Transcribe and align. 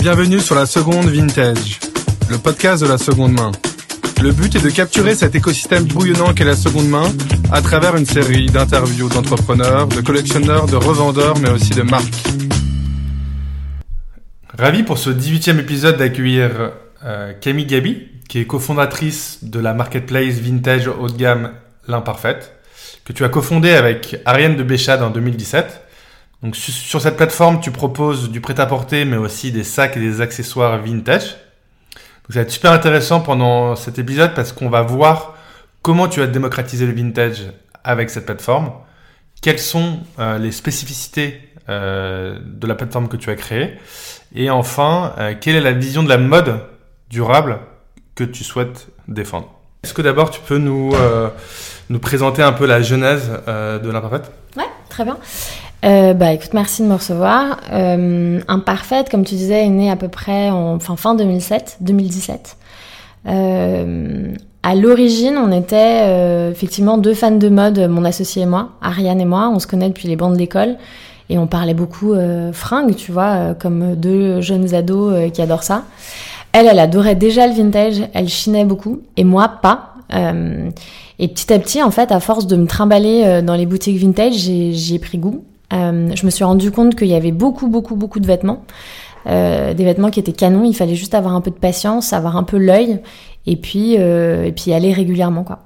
Bienvenue 0.00 0.40
sur 0.40 0.54
la 0.54 0.64
seconde 0.64 1.10
vintage, 1.10 1.78
le 2.30 2.38
podcast 2.38 2.82
de 2.82 2.88
la 2.88 2.96
seconde 2.96 3.32
main. 3.32 3.52
Le 4.22 4.32
but 4.32 4.56
est 4.56 4.64
de 4.64 4.70
capturer 4.70 5.14
cet 5.14 5.34
écosystème 5.34 5.84
bouillonnant 5.84 6.32
qu'est 6.32 6.46
la 6.46 6.56
seconde 6.56 6.88
main 6.88 7.04
à 7.52 7.60
travers 7.60 7.94
une 7.96 8.06
série 8.06 8.46
d'interviews 8.46 9.10
d'entrepreneurs, 9.10 9.88
de 9.88 10.00
collectionneurs, 10.00 10.64
de 10.64 10.76
revendeurs, 10.76 11.38
mais 11.40 11.50
aussi 11.50 11.72
de 11.72 11.82
marques. 11.82 12.28
Ravi 14.58 14.84
pour 14.84 14.96
ce 14.96 15.10
18e 15.10 15.58
épisode 15.58 15.98
d'accueillir 15.98 16.72
euh, 17.04 17.34
Camille 17.38 17.66
Gabi, 17.66 18.08
qui 18.26 18.38
est 18.38 18.46
cofondatrice 18.46 19.40
de 19.42 19.60
la 19.60 19.74
marketplace 19.74 20.36
vintage 20.36 20.88
haut 20.88 21.08
de 21.08 21.16
gamme 21.18 21.52
L'Imparfaite, 21.88 22.54
que 23.04 23.12
tu 23.12 23.22
as 23.22 23.28
cofondé 23.28 23.72
avec 23.72 24.16
Ariane 24.24 24.56
de 24.56 24.62
Béchade 24.62 25.02
en 25.02 25.10
2017. 25.10 25.82
Donc 26.42 26.56
sur 26.56 27.00
cette 27.00 27.16
plateforme, 27.16 27.60
tu 27.60 27.70
proposes 27.70 28.30
du 28.30 28.40
prêt-à-porter, 28.40 29.04
mais 29.04 29.16
aussi 29.16 29.52
des 29.52 29.64
sacs 29.64 29.96
et 29.96 30.00
des 30.00 30.20
accessoires 30.20 30.78
vintage. 30.80 31.36
Donc 31.94 32.30
ça 32.30 32.34
va 32.34 32.40
être 32.42 32.50
super 32.50 32.72
intéressant 32.72 33.20
pendant 33.20 33.76
cet 33.76 33.98
épisode 33.98 34.34
parce 34.34 34.52
qu'on 34.52 34.70
va 34.70 34.82
voir 34.82 35.36
comment 35.82 36.08
tu 36.08 36.22
as 36.22 36.26
démocratisé 36.26 36.86
le 36.86 36.92
vintage 36.92 37.52
avec 37.84 38.10
cette 38.10 38.26
plateforme, 38.26 38.72
quelles 39.42 39.58
sont 39.58 40.00
euh, 40.18 40.38
les 40.38 40.52
spécificités 40.52 41.40
euh, 41.68 42.38
de 42.42 42.66
la 42.66 42.74
plateforme 42.74 43.08
que 43.08 43.16
tu 43.16 43.30
as 43.30 43.36
créée, 43.36 43.78
et 44.34 44.50
enfin, 44.50 45.14
euh, 45.18 45.34
quelle 45.40 45.56
est 45.56 45.60
la 45.60 45.72
vision 45.72 46.02
de 46.02 46.08
la 46.08 46.18
mode 46.18 46.60
durable 47.08 47.58
que 48.14 48.24
tu 48.24 48.44
souhaites 48.44 48.88
défendre? 49.08 49.50
Est-ce 49.82 49.94
que 49.94 50.02
d'abord 50.02 50.30
tu 50.30 50.40
peux 50.40 50.58
nous, 50.58 50.92
nous 51.88 51.98
présenter 52.00 52.42
un 52.42 52.52
peu 52.52 52.66
la 52.66 52.82
genèse 52.82 53.30
de 53.46 53.90
l'imparfaite? 53.90 54.30
Ouais, 54.54 54.68
très 54.90 55.04
bien. 55.04 55.16
Euh, 55.84 56.12
bah 56.12 56.32
écoute, 56.32 56.52
merci 56.52 56.82
de 56.82 56.88
me 56.88 56.94
recevoir. 56.94 57.58
Euh, 57.72 58.40
comme 59.10 59.24
tu 59.24 59.34
disais, 59.34 59.64
est 59.64 59.70
né 59.70 59.90
à 59.90 59.96
peu 59.96 60.08
près 60.08 60.50
en 60.50 60.78
fin, 60.78 60.96
fin 60.96 61.14
2007, 61.14 61.78
2017. 61.80 62.56
Euh, 63.26 64.34
à 64.62 64.74
l'origine, 64.74 65.38
on 65.38 65.50
était 65.52 66.02
euh, 66.02 66.50
effectivement 66.50 66.98
deux 66.98 67.14
fans 67.14 67.30
de 67.30 67.48
mode, 67.48 67.78
mon 67.88 68.04
associé 68.04 68.42
et 68.42 68.46
moi, 68.46 68.70
Ariane 68.82 69.20
et 69.20 69.24
moi. 69.24 69.50
On 69.54 69.58
se 69.58 69.66
connaît 69.66 69.88
depuis 69.88 70.06
les 70.06 70.16
bancs 70.16 70.34
de 70.34 70.38
l'école 70.38 70.76
et 71.30 71.38
on 71.38 71.46
parlait 71.46 71.74
beaucoup 71.74 72.12
euh, 72.12 72.52
fringues, 72.52 72.94
tu 72.94 73.10
vois, 73.10 73.32
euh, 73.36 73.54
comme 73.54 73.94
deux 73.94 74.42
jeunes 74.42 74.74
ados 74.74 75.30
qui 75.32 75.40
adorent 75.40 75.62
ça. 75.62 75.84
Elle, 76.52 76.66
elle 76.66 76.78
adorait 76.78 77.14
déjà 77.14 77.46
le 77.46 77.54
vintage, 77.54 78.02
elle 78.12 78.28
chinait 78.28 78.64
beaucoup 78.64 79.00
et 79.16 79.24
moi 79.24 79.48
pas. 79.62 79.94
et 80.12 81.28
petit 81.28 81.52
à 81.52 81.58
petit, 81.58 81.82
en 81.82 81.90
fait, 81.90 82.12
à 82.12 82.20
force 82.20 82.46
de 82.46 82.56
me 82.56 82.66
trimballer 82.66 83.40
dans 83.42 83.54
les 83.54 83.66
boutiques 83.66 83.98
vintage, 83.98 84.34
j'y 84.34 84.94
ai 84.94 84.98
pris 84.98 85.16
goût. 85.16 85.44
Euh, 85.72 86.10
je 86.14 86.24
me 86.24 86.30
suis 86.30 86.44
rendu 86.44 86.70
compte 86.70 86.96
qu'il 86.96 87.08
y 87.08 87.14
avait 87.14 87.32
beaucoup, 87.32 87.68
beaucoup, 87.68 87.96
beaucoup 87.96 88.20
de 88.20 88.26
vêtements. 88.26 88.64
Euh, 89.26 89.74
des 89.74 89.84
vêtements 89.84 90.10
qui 90.10 90.20
étaient 90.20 90.32
canons, 90.32 90.64
il 90.64 90.74
fallait 90.74 90.94
juste 90.94 91.14
avoir 91.14 91.34
un 91.34 91.40
peu 91.40 91.50
de 91.50 91.56
patience, 91.56 92.12
avoir 92.12 92.36
un 92.36 92.42
peu 92.42 92.56
l'œil, 92.56 93.00
et 93.46 93.56
puis 93.56 93.96
euh, 93.98 94.44
et 94.44 94.52
puis 94.52 94.72
aller 94.72 94.92
régulièrement 94.92 95.44
quoi. 95.44 95.60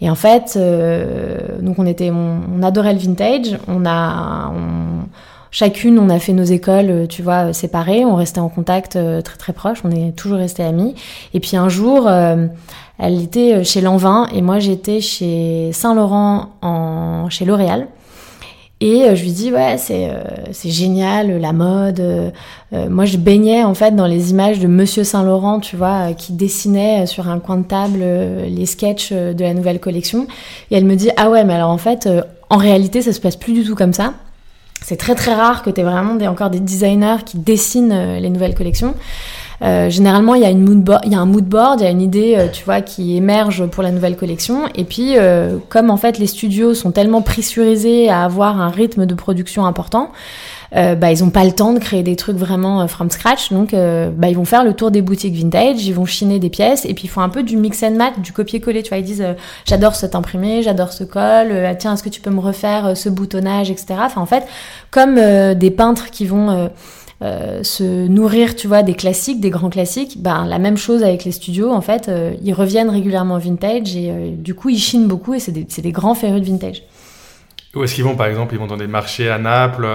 Et 0.00 0.10
en 0.10 0.14
fait, 0.14 0.54
euh, 0.56 1.60
donc 1.60 1.78
on 1.78 1.86
était, 1.86 2.10
on, 2.10 2.62
adorait 2.62 2.92
le 2.92 2.98
vintage, 2.98 3.58
on 3.68 3.86
a, 3.86 4.50
on, 4.50 5.06
chacune 5.50 5.98
on 5.98 6.10
a 6.10 6.18
fait 6.18 6.32
nos 6.32 6.44
écoles, 6.44 7.06
tu 7.08 7.22
vois, 7.22 7.52
séparées, 7.52 8.04
on 8.04 8.14
restait 8.14 8.40
en 8.40 8.48
contact 8.48 8.92
très 8.92 9.36
très 9.38 9.52
proche, 9.52 9.78
on 9.84 9.90
est 9.90 10.12
toujours 10.14 10.38
restés 10.38 10.62
amis. 10.62 10.94
Et 11.32 11.40
puis 11.40 11.56
un 11.56 11.68
jour, 11.68 12.08
elle 12.98 13.22
était 13.22 13.64
chez 13.64 13.80
Lanvin 13.80 14.26
et 14.34 14.42
moi 14.42 14.58
j'étais 14.58 15.00
chez 15.00 15.70
Saint 15.72 15.94
Laurent 15.94 16.50
en 16.60 17.30
chez 17.30 17.44
L'Oréal. 17.44 17.88
Et 18.84 19.04
euh, 19.04 19.14
je 19.14 19.22
lui 19.22 19.32
dis 19.32 19.50
ouais 19.50 19.76
c'est 19.78 20.10
euh, 20.10 20.22
génial 20.62 21.40
la 21.40 21.54
mode. 21.54 22.00
Euh, 22.00 22.30
moi 22.90 23.06
je 23.06 23.16
baignais 23.16 23.64
en 23.64 23.72
fait 23.72 23.96
dans 23.96 24.06
les 24.06 24.30
images 24.30 24.58
de 24.58 24.66
Monsieur 24.66 25.04
Saint 25.04 25.22
Laurent 25.22 25.58
tu 25.58 25.74
vois 25.74 26.12
qui 26.12 26.34
dessinait 26.34 27.06
sur 27.06 27.30
un 27.30 27.38
coin 27.38 27.56
de 27.56 27.64
table 27.64 28.04
les 28.46 28.66
sketchs 28.66 29.10
de 29.10 29.42
la 29.42 29.54
nouvelle 29.54 29.80
collection. 29.80 30.26
Et 30.70 30.76
elle 30.76 30.84
me 30.84 30.96
dit 30.96 31.08
ah 31.16 31.30
ouais 31.30 31.44
mais 31.44 31.54
alors 31.54 31.70
en 31.70 31.78
fait 31.78 32.06
en 32.50 32.58
réalité 32.58 33.00
ça 33.00 33.14
se 33.14 33.20
passe 33.20 33.36
plus 33.36 33.54
du 33.54 33.64
tout 33.64 33.74
comme 33.74 33.94
ça. 33.94 34.12
C'est 34.82 34.98
très 34.98 35.14
très 35.14 35.32
rare 35.32 35.62
que 35.62 35.70
tu 35.70 35.80
aies 35.80 35.84
vraiment 35.84 36.22
encore 36.26 36.50
des 36.50 36.60
designers 36.60 37.24
qui 37.24 37.38
dessinent 37.38 38.18
les 38.18 38.28
nouvelles 38.28 38.54
collections. 38.54 38.94
Euh, 39.62 39.88
généralement, 39.88 40.34
il 40.34 40.42
y 40.42 40.44
a 40.44 40.50
une 40.50 40.62
mood 40.62 40.98
il 41.04 41.12
y 41.12 41.14
a 41.14 41.20
un 41.20 41.26
mood 41.26 41.44
board, 41.44 41.80
il 41.80 41.84
y 41.84 41.86
a 41.86 41.90
une 41.90 42.02
idée, 42.02 42.34
euh, 42.36 42.48
tu 42.52 42.64
vois, 42.64 42.80
qui 42.80 43.16
émerge 43.16 43.66
pour 43.66 43.82
la 43.82 43.90
nouvelle 43.90 44.16
collection. 44.16 44.68
Et 44.74 44.84
puis, 44.84 45.16
euh, 45.16 45.58
comme 45.68 45.90
en 45.90 45.96
fait 45.96 46.18
les 46.18 46.26
studios 46.26 46.74
sont 46.74 46.90
tellement 46.90 47.22
pressurisés 47.22 48.08
à 48.08 48.24
avoir 48.24 48.60
un 48.60 48.68
rythme 48.68 49.06
de 49.06 49.14
production 49.14 49.66
important, 49.66 50.10
bah, 50.72 51.12
ils 51.12 51.22
ont 51.22 51.30
pas 51.30 51.44
le 51.44 51.52
temps 51.52 51.72
de 51.72 51.78
créer 51.78 52.02
des 52.02 52.16
trucs 52.16 52.36
vraiment 52.36 52.88
from 52.88 53.08
scratch. 53.08 53.52
Donc, 53.52 53.72
bah, 53.72 54.28
ils 54.28 54.34
vont 54.34 54.44
faire 54.44 54.64
le 54.64 54.72
tour 54.72 54.90
des 54.90 55.02
boutiques 55.02 55.36
vintage, 55.36 55.86
ils 55.86 55.94
vont 55.94 56.04
chiner 56.04 56.40
des 56.40 56.50
pièces 56.50 56.84
et 56.84 56.94
puis 56.94 57.04
ils 57.04 57.08
font 57.08 57.20
un 57.20 57.28
peu 57.28 57.44
du 57.44 57.56
mix 57.56 57.80
and 57.84 57.92
match, 57.92 58.14
du 58.18 58.32
copier-coller. 58.32 58.82
Tu 58.82 58.88
vois, 58.88 58.98
ils 58.98 59.04
disent 59.04 59.24
j'adore 59.66 59.94
cet 59.94 60.16
imprimé, 60.16 60.64
j'adore 60.64 60.92
ce 60.92 61.04
col. 61.04 61.76
tiens, 61.78 61.94
est-ce 61.94 62.02
que 62.02 62.08
tu 62.08 62.20
peux 62.20 62.30
me 62.30 62.40
refaire 62.40 62.96
ce 62.96 63.08
boutonnage, 63.08 63.70
etc. 63.70 63.94
Enfin, 64.00 64.20
en 64.20 64.26
fait, 64.26 64.42
comme 64.90 65.14
des 65.54 65.70
peintres 65.70 66.10
qui 66.10 66.26
vont 66.26 66.70
euh, 67.24 67.62
se 67.62 68.06
nourrir, 68.06 68.54
tu 68.54 68.68
vois, 68.68 68.82
des 68.82 68.92
classiques, 68.92 69.40
des 69.40 69.48
grands 69.48 69.70
classiques, 69.70 70.20
ben, 70.20 70.44
la 70.44 70.58
même 70.58 70.76
chose 70.76 71.02
avec 71.02 71.24
les 71.24 71.32
studios, 71.32 71.70
en 71.72 71.80
fait, 71.80 72.08
euh, 72.08 72.34
ils 72.42 72.52
reviennent 72.52 72.90
régulièrement 72.90 73.38
vintage 73.38 73.96
et 73.96 74.10
euh, 74.10 74.30
du 74.36 74.54
coup, 74.54 74.68
ils 74.68 74.78
chinent 74.78 75.08
beaucoup 75.08 75.32
et 75.32 75.40
c'est 75.40 75.50
des, 75.52 75.64
des, 75.64 75.92
grands 75.92 76.14
férus 76.14 76.42
de 76.42 76.46
vintage. 76.46 76.82
Où 77.74 77.82
est-ce 77.82 77.94
qu'ils 77.94 78.04
vont, 78.04 78.14
par 78.14 78.26
exemple? 78.26 78.54
Ils 78.54 78.58
vont 78.58 78.66
dans 78.66 78.76
des 78.76 78.86
marchés 78.86 79.30
à 79.30 79.38
Naples 79.38 79.88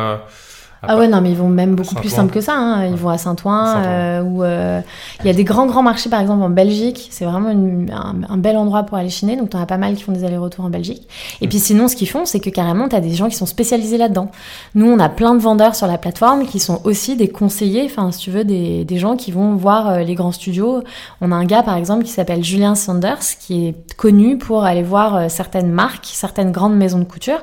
ah 0.81 0.97
ouais, 0.97 1.09
non, 1.09 1.19
mais 1.19 1.31
ils 1.31 1.35
vont 1.35 1.49
même 1.49 1.75
beaucoup 1.75 1.95
plus 1.95 2.09
simple 2.09 2.33
que 2.33 2.39
ça. 2.39 2.55
Hein. 2.55 2.85
Ils 2.85 2.95
vont 2.95 3.09
à 3.09 3.17
Saint-Ouen, 3.17 3.83
euh, 3.85 4.21
où 4.21 4.43
euh, 4.43 4.79
il 5.19 5.27
y 5.27 5.29
a 5.29 5.33
des 5.33 5.43
grands, 5.43 5.65
grands 5.65 5.83
marchés, 5.83 6.09
par 6.09 6.21
exemple, 6.21 6.41
en 6.41 6.49
Belgique. 6.49 7.09
C'est 7.11 7.25
vraiment 7.25 7.49
un, 7.49 8.37
bel 8.37 8.55
endroit 8.55 8.83
pour 8.83 8.97
aller 8.97 9.09
chiner. 9.09 9.35
Donc, 9.35 9.49
tu 9.49 9.57
en 9.57 9.61
as 9.61 9.65
pas 9.65 9.77
mal 9.77 9.95
qui 9.95 10.03
font 10.03 10.13
des 10.13 10.23
allers-retours 10.23 10.63
en 10.63 10.69
Belgique. 10.69 11.07
Et 11.41 11.49
puis, 11.49 11.59
sinon, 11.59 11.89
ce 11.89 11.97
qu'ils 11.97 12.09
font, 12.09 12.25
c'est 12.25 12.39
que 12.39 12.49
carrément, 12.49 12.87
tu 12.87 12.95
as 12.95 13.01
des 13.01 13.13
gens 13.13 13.27
qui 13.27 13.35
sont 13.35 13.45
spécialisés 13.45 13.97
là-dedans. 13.97 14.31
Nous, 14.73 14.89
on 14.89 14.99
a 14.99 15.09
plein 15.09 15.35
de 15.35 15.39
vendeurs 15.39 15.75
sur 15.75 15.87
la 15.87 15.97
plateforme 15.97 16.45
qui 16.45 16.59
sont 16.59 16.79
aussi 16.85 17.17
des 17.17 17.27
conseillers, 17.27 17.83
enfin, 17.85 18.11
si 18.11 18.19
tu 18.19 18.31
veux, 18.31 18.45
des, 18.45 18.85
des 18.85 18.97
gens 18.97 19.17
qui 19.17 19.31
vont 19.31 19.55
voir 19.55 19.89
euh, 19.89 19.99
les 19.99 20.15
grands 20.15 20.31
studios. 20.31 20.81
On 21.19 21.33
a 21.33 21.35
un 21.35 21.45
gars, 21.45 21.63
par 21.63 21.75
exemple, 21.75 22.05
qui 22.05 22.11
s'appelle 22.11 22.43
Julien 22.43 22.75
Sanders, 22.75 23.19
qui 23.41 23.67
est 23.67 23.95
connu 23.97 24.37
pour 24.37 24.63
aller 24.63 24.83
voir 24.83 25.29
certaines 25.29 25.71
marques, 25.71 26.07
certaines 26.13 26.53
grandes 26.53 26.77
maisons 26.77 26.99
de 26.99 27.03
couture 27.03 27.39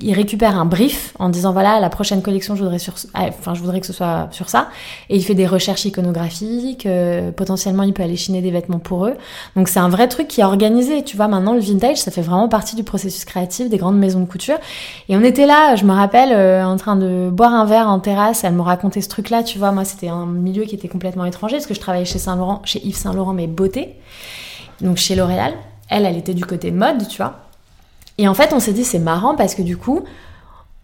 il 0.00 0.14
récupère 0.14 0.58
un 0.58 0.64
brief 0.64 1.14
en 1.18 1.28
disant 1.28 1.52
voilà 1.52 1.80
la 1.80 1.90
prochaine 1.90 2.22
collection 2.22 2.54
je 2.54 2.62
voudrais 2.62 2.78
sur 2.78 2.94
ah, 3.14 3.26
enfin 3.28 3.54
je 3.54 3.60
voudrais 3.60 3.80
que 3.80 3.86
ce 3.86 3.92
soit 3.92 4.28
sur 4.30 4.48
ça. 4.48 4.68
Et 5.08 5.16
il 5.16 5.24
fait 5.24 5.34
des 5.34 5.46
recherches 5.46 5.84
iconographiques 5.84 6.86
euh, 6.86 7.32
potentiellement 7.32 7.82
il 7.82 7.92
peut 7.92 8.02
aller 8.02 8.16
chiner 8.16 8.40
des 8.40 8.50
vêtements 8.50 8.78
pour 8.78 9.06
eux. 9.06 9.14
Donc 9.56 9.68
c'est 9.68 9.80
un 9.80 9.88
vrai 9.88 10.08
truc 10.08 10.28
qui 10.28 10.40
est 10.40 10.44
organisé. 10.44 11.02
Tu 11.02 11.16
vois 11.16 11.28
maintenant 11.28 11.54
le 11.54 11.60
vintage 11.60 11.98
ça 11.98 12.10
fait 12.10 12.22
vraiment 12.22 12.48
partie 12.48 12.76
du 12.76 12.84
processus 12.84 13.24
créatif 13.24 13.68
des 13.68 13.78
grandes 13.78 13.98
maisons 13.98 14.20
de 14.20 14.26
couture. 14.26 14.58
Et 15.08 15.16
on 15.16 15.22
était 15.22 15.46
là 15.46 15.74
je 15.76 15.84
me 15.84 15.92
rappelle 15.92 16.32
euh, 16.32 16.64
en 16.64 16.76
train 16.76 16.96
de 16.96 17.30
boire 17.30 17.52
un 17.52 17.64
verre 17.64 17.88
en 17.88 18.00
terrasse. 18.00 18.44
Elle 18.44 18.54
me 18.54 18.62
racontait 18.62 19.00
ce 19.00 19.08
truc 19.08 19.30
là 19.30 19.42
tu 19.42 19.58
vois. 19.58 19.72
Moi 19.72 19.84
c'était 19.84 20.08
un 20.08 20.26
milieu 20.26 20.64
qui 20.64 20.74
était 20.74 20.88
complètement 20.88 21.24
étranger 21.24 21.56
parce 21.56 21.66
que 21.66 21.74
je 21.74 21.80
travaillais 21.80 22.04
chez 22.04 22.18
Saint 22.18 22.36
Laurent 22.36 22.62
chez 22.64 22.84
Yves 22.86 22.96
Saint 22.96 23.12
Laurent 23.12 23.32
mais 23.32 23.46
beauté. 23.46 23.96
Donc 24.80 24.96
chez 24.96 25.14
L'Oréal. 25.16 25.54
Elle 25.90 26.04
elle 26.04 26.16
était 26.16 26.34
du 26.34 26.44
côté 26.44 26.70
mode 26.70 27.08
tu 27.08 27.16
vois 27.16 27.47
et 28.18 28.28
en 28.28 28.34
fait, 28.34 28.52
on 28.52 28.60
s'est 28.60 28.72
dit, 28.72 28.84
c'est 28.84 28.98
marrant 28.98 29.34
parce 29.36 29.54
que 29.54 29.62
du 29.62 29.76
coup, 29.76 30.04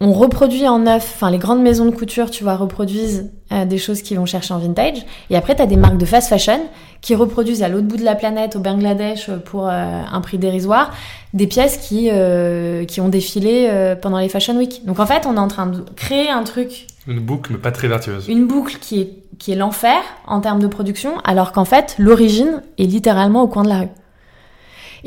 on 0.01 0.11
reproduit 0.11 0.67
en 0.67 0.79
neuf, 0.79 1.13
enfin 1.15 1.31
les 1.31 1.37
grandes 1.37 1.61
maisons 1.61 1.85
de 1.85 1.91
couture, 1.91 2.29
tu 2.29 2.43
vois, 2.43 2.55
reproduisent 2.55 3.31
euh, 3.53 3.63
des 3.65 3.77
choses 3.77 4.01
qu'ils 4.01 4.17
vont 4.17 4.25
chercher 4.25 4.53
en 4.53 4.59
vintage. 4.59 5.05
Et 5.29 5.37
après, 5.37 5.55
tu 5.55 5.61
as 5.61 5.67
des 5.67 5.77
marques 5.77 5.97
de 5.97 6.05
fast 6.05 6.27
fashion 6.27 6.59
qui 7.01 7.15
reproduisent 7.15 7.63
à 7.63 7.69
l'autre 7.69 7.87
bout 7.87 7.95
de 7.97 8.03
la 8.03 8.15
planète, 8.15 8.55
au 8.57 8.59
Bangladesh, 8.59 9.29
pour 9.45 9.67
euh, 9.67 9.71
un 9.71 10.21
prix 10.21 10.37
dérisoire, 10.37 10.93
des 11.33 11.47
pièces 11.47 11.77
qui, 11.77 12.09
euh, 12.11 12.83
qui 12.85 12.99
ont 12.99 13.09
défilé 13.09 13.95
pendant 14.01 14.19
les 14.19 14.27
Fashion 14.29 14.57
Week. 14.57 14.85
Donc 14.85 14.99
en 14.99 15.05
fait, 15.05 15.25
on 15.25 15.35
est 15.35 15.39
en 15.39 15.47
train 15.47 15.67
de 15.67 15.83
créer 15.95 16.29
un 16.29 16.43
truc... 16.43 16.87
Une 17.07 17.19
boucle, 17.19 17.53
mais 17.53 17.59
pas 17.59 17.71
très 17.71 17.87
vertueuse. 17.87 18.27
Une 18.27 18.47
boucle 18.47 18.77
qui 18.81 18.99
est, 18.99 19.23
qui 19.37 19.51
est 19.51 19.55
l'enfer 19.55 20.01
en 20.27 20.41
termes 20.41 20.59
de 20.59 20.67
production, 20.67 21.19
alors 21.23 21.51
qu'en 21.51 21.65
fait, 21.65 21.95
l'origine 21.99 22.63
est 22.79 22.85
littéralement 22.85 23.43
au 23.43 23.47
coin 23.47 23.63
de 23.63 23.69
la 23.69 23.79
rue. 23.81 23.89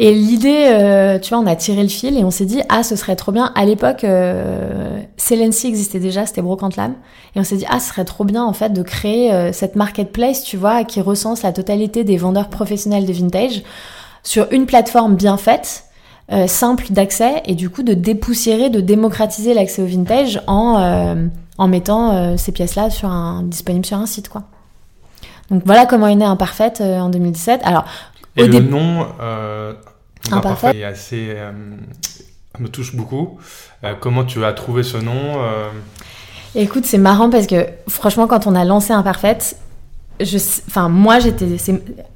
Et 0.00 0.14
l'idée, 0.14 0.68
euh, 0.68 1.18
tu 1.18 1.30
vois, 1.30 1.42
on 1.42 1.46
a 1.46 1.56
tiré 1.56 1.82
le 1.82 1.88
fil 1.88 2.16
et 2.16 2.22
on 2.22 2.30
s'est 2.30 2.44
dit, 2.44 2.62
ah, 2.68 2.84
ce 2.84 2.94
serait 2.94 3.16
trop 3.16 3.32
bien. 3.32 3.50
À 3.56 3.64
l'époque, 3.64 4.04
euh, 4.04 5.00
existait 5.64 5.98
déjà, 5.98 6.24
c'était 6.24 6.40
Brocante 6.40 6.76
Lame. 6.76 6.94
Et 7.34 7.40
on 7.40 7.44
s'est 7.44 7.56
dit, 7.56 7.66
ah, 7.68 7.80
ce 7.80 7.88
serait 7.88 8.04
trop 8.04 8.22
bien, 8.22 8.44
en 8.44 8.52
fait, 8.52 8.72
de 8.72 8.82
créer 8.82 9.32
euh, 9.32 9.52
cette 9.52 9.74
marketplace, 9.74 10.44
tu 10.44 10.56
vois, 10.56 10.84
qui 10.84 11.00
recense 11.00 11.42
la 11.42 11.52
totalité 11.52 12.04
des 12.04 12.16
vendeurs 12.16 12.48
professionnels 12.48 13.06
de 13.06 13.12
vintage 13.12 13.64
sur 14.22 14.46
une 14.52 14.66
plateforme 14.66 15.16
bien 15.16 15.36
faite, 15.36 15.86
euh, 16.30 16.46
simple 16.46 16.86
d'accès, 16.90 17.42
et 17.46 17.56
du 17.56 17.68
coup, 17.68 17.82
de 17.82 17.94
dépoussiérer, 17.94 18.70
de 18.70 18.80
démocratiser 18.80 19.52
l'accès 19.52 19.82
au 19.82 19.86
vintage 19.86 20.40
en, 20.46 21.28
en 21.58 21.68
mettant 21.68 22.36
ces 22.36 22.52
pièces-là 22.52 22.90
sur 22.90 23.08
un, 23.08 23.42
disponibles 23.42 23.86
sur 23.86 23.98
un 23.98 24.06
site, 24.06 24.28
quoi. 24.28 24.44
Donc 25.50 25.62
voilà 25.64 25.86
comment 25.86 26.06
est 26.06 26.14
né 26.14 26.26
Imparfaite 26.26 26.82
en 26.82 27.08
2017. 27.08 27.62
Alors, 27.64 27.86
et 28.38 28.48
le 28.48 28.60
nom, 28.60 29.06
Imparfait 30.32 30.78
est 30.78 30.84
assez, 30.84 31.28
euh, 31.30 31.52
me 32.58 32.68
touche 32.68 32.94
beaucoup. 32.94 33.38
Euh, 33.84 33.94
comment 33.98 34.24
tu 34.24 34.44
as 34.44 34.52
trouvé 34.52 34.82
ce 34.82 34.96
nom 34.96 35.42
euh 35.42 35.68
Écoute, 36.54 36.86
c'est 36.86 36.98
marrant 36.98 37.30
parce 37.30 37.46
que 37.46 37.66
franchement, 37.88 38.26
quand 38.26 38.46
on 38.46 38.54
a 38.54 38.64
lancé 38.64 38.92
Imparfaite, 38.92 39.56
je, 40.20 40.38
enfin, 40.66 40.88
moi, 40.88 41.18
j'étais, 41.18 41.46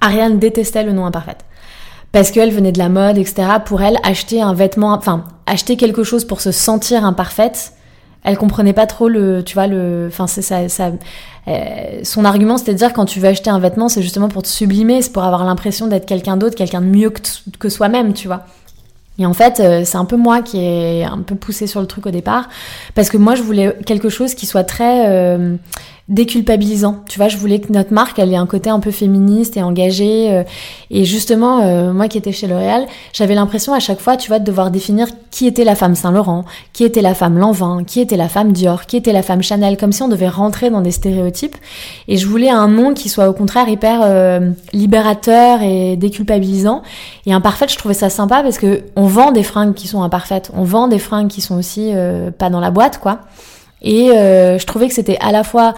Ariane 0.01 0.39
détestait 0.39 0.83
le 0.83 0.93
nom 0.93 1.05
imparfaite 1.05 1.45
parce 2.13 2.31
qu'elle 2.31 2.51
venait 2.51 2.73
de 2.73 2.79
la 2.79 2.89
mode, 2.89 3.19
etc. 3.19 3.45
Pour 3.65 3.83
elle, 3.83 3.99
acheter 4.03 4.43
un 4.43 4.55
vêtement, 4.55 4.93
enfin, 4.95 5.25
acheter 5.47 5.77
quelque 5.77 6.03
chose 6.03 6.25
pour 6.25 6.41
se 6.41 6.51
sentir 6.51 7.05
imparfaite, 7.05 7.75
elle 8.25 8.37
comprenait 8.39 8.73
pas 8.73 8.87
trop 8.87 9.09
le, 9.09 9.43
tu 9.43 9.55
vois, 9.55 9.67
le, 9.67 10.07
enfin, 10.09 10.27
c'est 10.27 10.43
ça, 10.43 10.69
ça 10.69 10.93
euh, 11.49 12.01
son 12.05 12.25
argument, 12.25 12.57
c'était 12.57 12.73
de 12.73 12.79
dire 12.79 12.93
quand 12.93 13.05
tu 13.05 13.19
veux 13.19 13.29
acheter 13.29 13.51
un 13.51 13.59
vêtement, 13.59 13.89
c'est 13.89 14.03
justement 14.03 14.29
pour 14.29 14.43
te 14.43 14.49
sublimer, 14.49 15.03
c'est 15.03 15.13
pour 15.13 15.25
avoir 15.25 15.45
l'impression 15.45 15.89
d'être 15.89 16.07
quelqu'un 16.07 16.37
d'autre, 16.37 16.55
quelqu'un 16.55 16.81
de 16.81 16.87
mieux 16.87 17.11
que, 17.11 17.21
que 17.59 17.69
soi-même, 17.69 18.13
tu 18.13 18.29
vois. 18.29 18.45
Et 19.19 19.27
en 19.27 19.35
fait, 19.35 19.61
euh, 19.61 19.83
c'est 19.85 19.99
un 19.99 20.05
peu 20.05 20.17
moi 20.17 20.41
qui 20.41 20.59
ai 20.59 21.05
un 21.05 21.19
peu 21.19 21.35
poussé 21.35 21.67
sur 21.67 21.81
le 21.81 21.87
truc 21.87 22.07
au 22.07 22.11
départ, 22.11 22.49
parce 22.95 23.11
que 23.11 23.17
moi, 23.17 23.35
je 23.35 23.43
voulais 23.43 23.77
quelque 23.85 24.09
chose 24.09 24.35
qui 24.35 24.47
soit 24.47 24.65
très 24.65 25.09
euh, 25.09 25.57
déculpabilisant. 26.09 26.97
Tu 27.09 27.19
vois, 27.19 27.29
je 27.29 27.37
voulais 27.37 27.61
que 27.61 27.73
notre 27.73 27.93
marque, 27.93 28.19
elle 28.19 28.33
ait 28.33 28.37
un 28.37 28.47
côté 28.47 28.71
un 28.71 28.81
peu 28.81 28.91
féministe 28.91 29.57
et 29.57 29.63
engagé. 29.63 30.33
Euh, 30.33 30.43
et 30.91 31.05
justement, 31.05 31.61
euh, 31.63 31.93
moi 31.93 32.09
qui 32.09 32.19
étais 32.19 32.33
chez 32.33 32.49
L'Oréal, 32.49 32.87
j'avais 33.13 33.35
l'impression 33.35 33.73
à 33.73 33.79
chaque 33.79 34.01
fois, 34.01 34.17
tu 34.17 34.29
vois, 34.29 34.41
de 34.41 34.45
devoir 34.45 34.71
définir 34.71 35.07
qui 35.31 35.47
était 35.47 35.65
la 35.65 35.77
femme 35.77 35.95
Saint-Laurent, 35.95 36.45
qui 36.73 36.85
était 36.85 37.03
la 37.03 37.15
femme 37.15 37.39
Lanvin, 37.39 37.85
qui 37.85 38.01
était 38.01 38.17
la 38.17 38.29
femme 38.29 38.53
Dior, 38.53 38.87
qui 38.87 38.97
était 38.97 39.13
la 39.13 39.23
femme 39.23 39.43
Chanel, 39.43 39.77
comme 39.77 39.93
si 39.93 40.03
on 40.03 40.09
devait 40.09 40.29
rentrer 40.29 40.71
dans 40.71 40.81
des 40.81 40.91
stéréotypes. 40.91 41.57
Et 42.09 42.17
je 42.17 42.27
voulais 42.27 42.51
un 42.51 42.69
nom 42.69 42.95
qui 42.95 43.09
soit 43.09 43.29
au 43.29 43.33
contraire 43.33 43.69
hyper 43.69 44.01
euh, 44.03 44.51
libérateur 44.73 45.63
et 45.63 45.97
déculpabilisant. 45.97 46.83
Et 47.27 47.33
imparfaite, 47.33 47.71
je 47.71 47.79
trouvais 47.79 47.95
ça 47.95 48.11
sympa 48.11 48.43
parce 48.43 48.59
que 48.59 48.83
on 48.97 49.07
vend 49.07 49.31
des 49.31 49.45
fringues 49.45 49.75
qui 49.75 49.87
sont 49.87 50.03
imparfaites, 50.03 50.51
on 50.55 50.65
vend 50.65 50.89
des 50.89 50.99
fringues 50.99 51.29
qui 51.29 51.41
sont 51.41 51.57
aussi 51.57 51.93
pas 52.39 52.51
dans 52.51 52.61
la 52.61 52.71
boîte, 52.71 52.99
quoi. 52.99 53.21
Et 53.83 54.11
euh, 54.11 54.59
je 54.59 54.67
trouvais 54.67 54.89
que 54.89 54.95
c'était 54.95 55.19
à 55.21 55.33
la 55.33 55.45
fois 55.45 55.75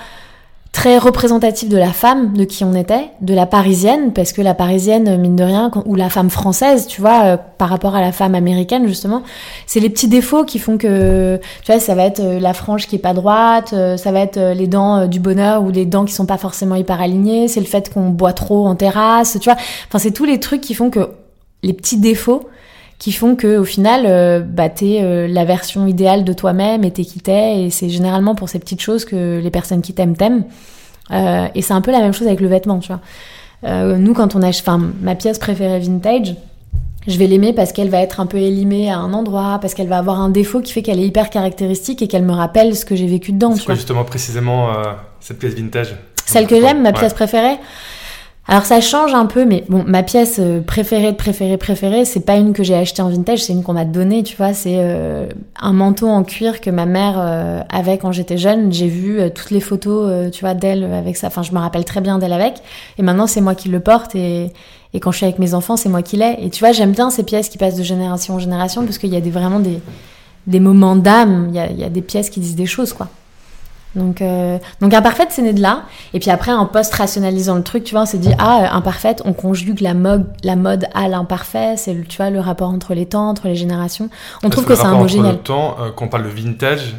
très 0.72 0.98
représentatif 0.98 1.68
de 1.68 1.76
la 1.76 1.92
femme, 1.92 2.36
de 2.36 2.42
qui 2.42 2.64
on 2.64 2.74
était, 2.74 3.10
de 3.20 3.32
la 3.32 3.46
parisienne, 3.46 4.12
parce 4.12 4.32
que 4.32 4.42
la 4.42 4.54
parisienne, 4.54 5.20
mine 5.20 5.36
de 5.36 5.44
rien, 5.44 5.70
ou 5.86 5.94
la 5.94 6.10
femme 6.10 6.30
française, 6.30 6.88
tu 6.88 7.00
vois, 7.00 7.24
euh, 7.24 7.36
par 7.58 7.68
rapport 7.68 7.94
à 7.94 8.00
la 8.00 8.10
femme 8.10 8.34
américaine, 8.34 8.88
justement, 8.88 9.22
c'est 9.66 9.78
les 9.78 9.88
petits 9.88 10.08
défauts 10.08 10.44
qui 10.44 10.58
font 10.58 10.76
que, 10.76 11.40
tu 11.64 11.70
vois, 11.70 11.80
ça 11.80 11.94
va 11.94 12.04
être 12.04 12.20
euh, 12.20 12.40
la 12.40 12.54
frange 12.54 12.88
qui 12.88 12.96
est 12.96 12.98
pas 12.98 13.14
droite, 13.14 13.72
ça 13.96 14.12
va 14.12 14.20
être 14.20 14.52
les 14.52 14.66
dents 14.66 15.06
du 15.06 15.20
bonheur 15.20 15.62
ou 15.62 15.70
les 15.70 15.86
dents 15.86 16.04
qui 16.04 16.12
sont 16.12 16.26
pas 16.26 16.38
forcément 16.38 16.74
hyper 16.74 17.00
alignées, 17.00 17.46
c'est 17.46 17.60
le 17.60 17.66
fait 17.66 17.92
qu'on 17.92 18.08
boit 18.10 18.32
trop 18.32 18.66
en 18.66 18.74
terrasse, 18.74 19.38
tu 19.40 19.48
vois, 19.48 19.58
enfin, 19.88 19.98
c'est 19.98 20.12
tous 20.12 20.24
les 20.24 20.40
trucs 20.40 20.60
qui 20.60 20.74
font 20.74 20.90
que 20.90 21.08
les 21.62 21.72
petits 21.72 21.98
défauts 21.98 22.48
qui 22.98 23.12
font 23.12 23.36
que 23.36 23.58
au 23.58 23.64
final 23.64 24.04
euh, 24.06 24.40
bah 24.40 24.68
t'es 24.68 25.00
euh, 25.02 25.26
la 25.28 25.44
version 25.44 25.86
idéale 25.86 26.24
de 26.24 26.32
toi-même 26.32 26.84
et 26.84 26.90
t'es 26.90 27.04
qui 27.04 27.20
t'es. 27.20 27.62
Et 27.62 27.70
c'est 27.70 27.88
généralement 27.88 28.34
pour 28.34 28.48
ces 28.48 28.58
petites 28.58 28.80
choses 28.80 29.04
que 29.04 29.40
les 29.42 29.50
personnes 29.50 29.82
qui 29.82 29.92
t'aiment 29.92 30.16
t'aiment. 30.16 30.44
Euh, 31.10 31.46
et 31.54 31.62
c'est 31.62 31.74
un 31.74 31.80
peu 31.80 31.90
la 31.90 32.00
même 32.00 32.14
chose 32.14 32.26
avec 32.26 32.40
le 32.40 32.48
vêtement 32.48 32.78
tu 32.78 32.88
vois. 32.88 33.00
Euh, 33.64 33.96
nous 33.96 34.14
quand 34.14 34.34
on 34.34 34.42
a 34.42 34.48
enfin 34.48 34.80
ma 35.00 35.14
pièce 35.14 35.38
préférée 35.38 35.80
vintage 35.80 36.36
je 37.06 37.18
vais 37.18 37.26
l'aimer 37.26 37.52
parce 37.52 37.72
qu'elle 37.72 37.90
va 37.90 38.00
être 38.00 38.20
un 38.20 38.26
peu 38.26 38.38
élimée 38.38 38.90
à 38.90 38.96
un 38.96 39.12
endroit, 39.12 39.58
parce 39.60 39.74
qu'elle 39.74 39.88
va 39.88 39.98
avoir 39.98 40.20
un 40.20 40.30
défaut 40.30 40.62
qui 40.62 40.72
fait 40.72 40.80
qu'elle 40.80 40.98
est 40.98 41.06
hyper 41.06 41.28
caractéristique 41.28 42.00
et 42.00 42.08
qu'elle 42.08 42.24
me 42.24 42.32
rappelle 42.32 42.74
ce 42.74 42.86
que 42.86 42.96
j'ai 42.96 43.06
vécu 43.06 43.32
dedans. 43.32 43.54
C'est 43.54 43.66
quoi 43.66 43.74
justement 43.74 44.04
précisément 44.04 44.70
cette 45.20 45.38
pièce 45.38 45.52
vintage? 45.52 45.96
Celle 46.24 46.46
que 46.46 46.58
j'aime, 46.58 46.80
ma 46.80 46.94
pièce 46.94 47.12
préférée 47.12 47.58
alors 48.46 48.66
ça 48.66 48.82
change 48.82 49.14
un 49.14 49.24
peu, 49.24 49.46
mais 49.46 49.64
bon, 49.70 49.84
ma 49.86 50.02
pièce 50.02 50.36
euh, 50.38 50.60
préférée 50.60 51.14
préférée 51.14 51.56
préférée, 51.56 52.04
c'est 52.04 52.20
pas 52.20 52.36
une 52.36 52.52
que 52.52 52.62
j'ai 52.62 52.74
achetée 52.74 53.00
en 53.00 53.08
vintage, 53.08 53.42
c'est 53.42 53.54
une 53.54 53.62
qu'on 53.62 53.72
m'a 53.72 53.86
donnée, 53.86 54.22
tu 54.22 54.36
vois. 54.36 54.52
C'est 54.52 54.76
euh, 54.76 55.26
un 55.58 55.72
manteau 55.72 56.08
en 56.08 56.22
cuir 56.24 56.60
que 56.60 56.68
ma 56.68 56.84
mère 56.84 57.14
euh, 57.16 57.62
avait 57.70 57.96
quand 57.96 58.12
j'étais 58.12 58.36
jeune. 58.36 58.70
J'ai 58.70 58.88
vu 58.88 59.18
toutes 59.34 59.50
les 59.50 59.60
photos, 59.60 60.30
tu 60.30 60.42
vois, 60.42 60.52
d'elle 60.52 60.84
avec 60.84 61.16
ça. 61.16 61.28
Enfin, 61.28 61.42
je 61.42 61.52
me 61.52 61.58
rappelle 61.58 61.86
très 61.86 62.02
bien 62.02 62.18
d'elle 62.18 62.34
avec. 62.34 62.56
Et 62.98 63.02
maintenant, 63.02 63.26
c'est 63.26 63.40
moi 63.40 63.54
qui 63.54 63.70
le 63.70 63.80
porte 63.80 64.14
et, 64.14 64.52
et 64.92 65.00
quand 65.00 65.10
je 65.10 65.16
suis 65.16 65.26
avec 65.26 65.38
mes 65.38 65.54
enfants, 65.54 65.78
c'est 65.78 65.88
moi 65.88 66.02
qui 66.02 66.18
l'ai. 66.18 66.36
Et 66.40 66.50
tu 66.50 66.60
vois, 66.60 66.72
j'aime 66.72 66.92
bien 66.92 67.08
ces 67.08 67.22
pièces 67.22 67.48
qui 67.48 67.56
passent 67.56 67.76
de 67.76 67.82
génération 67.82 68.34
en 68.34 68.38
génération 68.38 68.84
parce 68.84 68.98
qu'il 68.98 69.10
y 69.10 69.16
a 69.16 69.22
des, 69.22 69.30
vraiment 69.30 69.58
des, 69.58 69.80
des 70.46 70.60
moments 70.60 70.96
d'âme. 70.96 71.46
Il 71.48 71.56
y 71.56 71.60
a, 71.60 71.70
il 71.70 71.80
y 71.80 71.84
a 71.84 71.88
des 71.88 72.02
pièces 72.02 72.28
qui 72.28 72.40
disent 72.40 72.56
des 72.56 72.66
choses, 72.66 72.92
quoi. 72.92 73.08
Donc, 73.96 74.22
euh, 74.22 74.58
donc 74.80 74.92
imparfaite, 74.92 75.28
c'est 75.30 75.42
né 75.42 75.52
de 75.52 75.60
là. 75.60 75.84
Et 76.12 76.20
puis 76.20 76.30
après, 76.30 76.52
en 76.52 76.66
post-rationalisant 76.66 77.54
le 77.54 77.62
truc, 77.62 77.84
tu 77.84 77.94
vois, 77.94 78.02
on 78.02 78.06
s'est 78.06 78.18
dit, 78.18 78.32
ah, 78.38 78.74
imparfaite, 78.74 79.22
on 79.24 79.32
conjugue 79.32 79.80
la 79.80 79.94
mode, 79.94 80.26
la 80.42 80.56
mode 80.56 80.88
à 80.94 81.08
l'imparfait. 81.08 81.76
C'est, 81.76 82.06
tu 82.08 82.16
vois, 82.16 82.30
le 82.30 82.40
rapport 82.40 82.70
entre 82.70 82.94
les 82.94 83.06
temps, 83.06 83.28
entre 83.28 83.46
les 83.46 83.54
générations. 83.54 84.10
On 84.42 84.50
trouve 84.50 84.64
que 84.64 84.74
c'est 84.74 84.84
un 84.84 84.96
mot 84.96 85.08
génial. 85.08 85.38
temps, 85.38 85.76
euh, 85.80 85.90
quand 85.94 86.06
on 86.06 86.08
parle 86.08 86.24
de 86.24 86.28
vintage, 86.28 86.96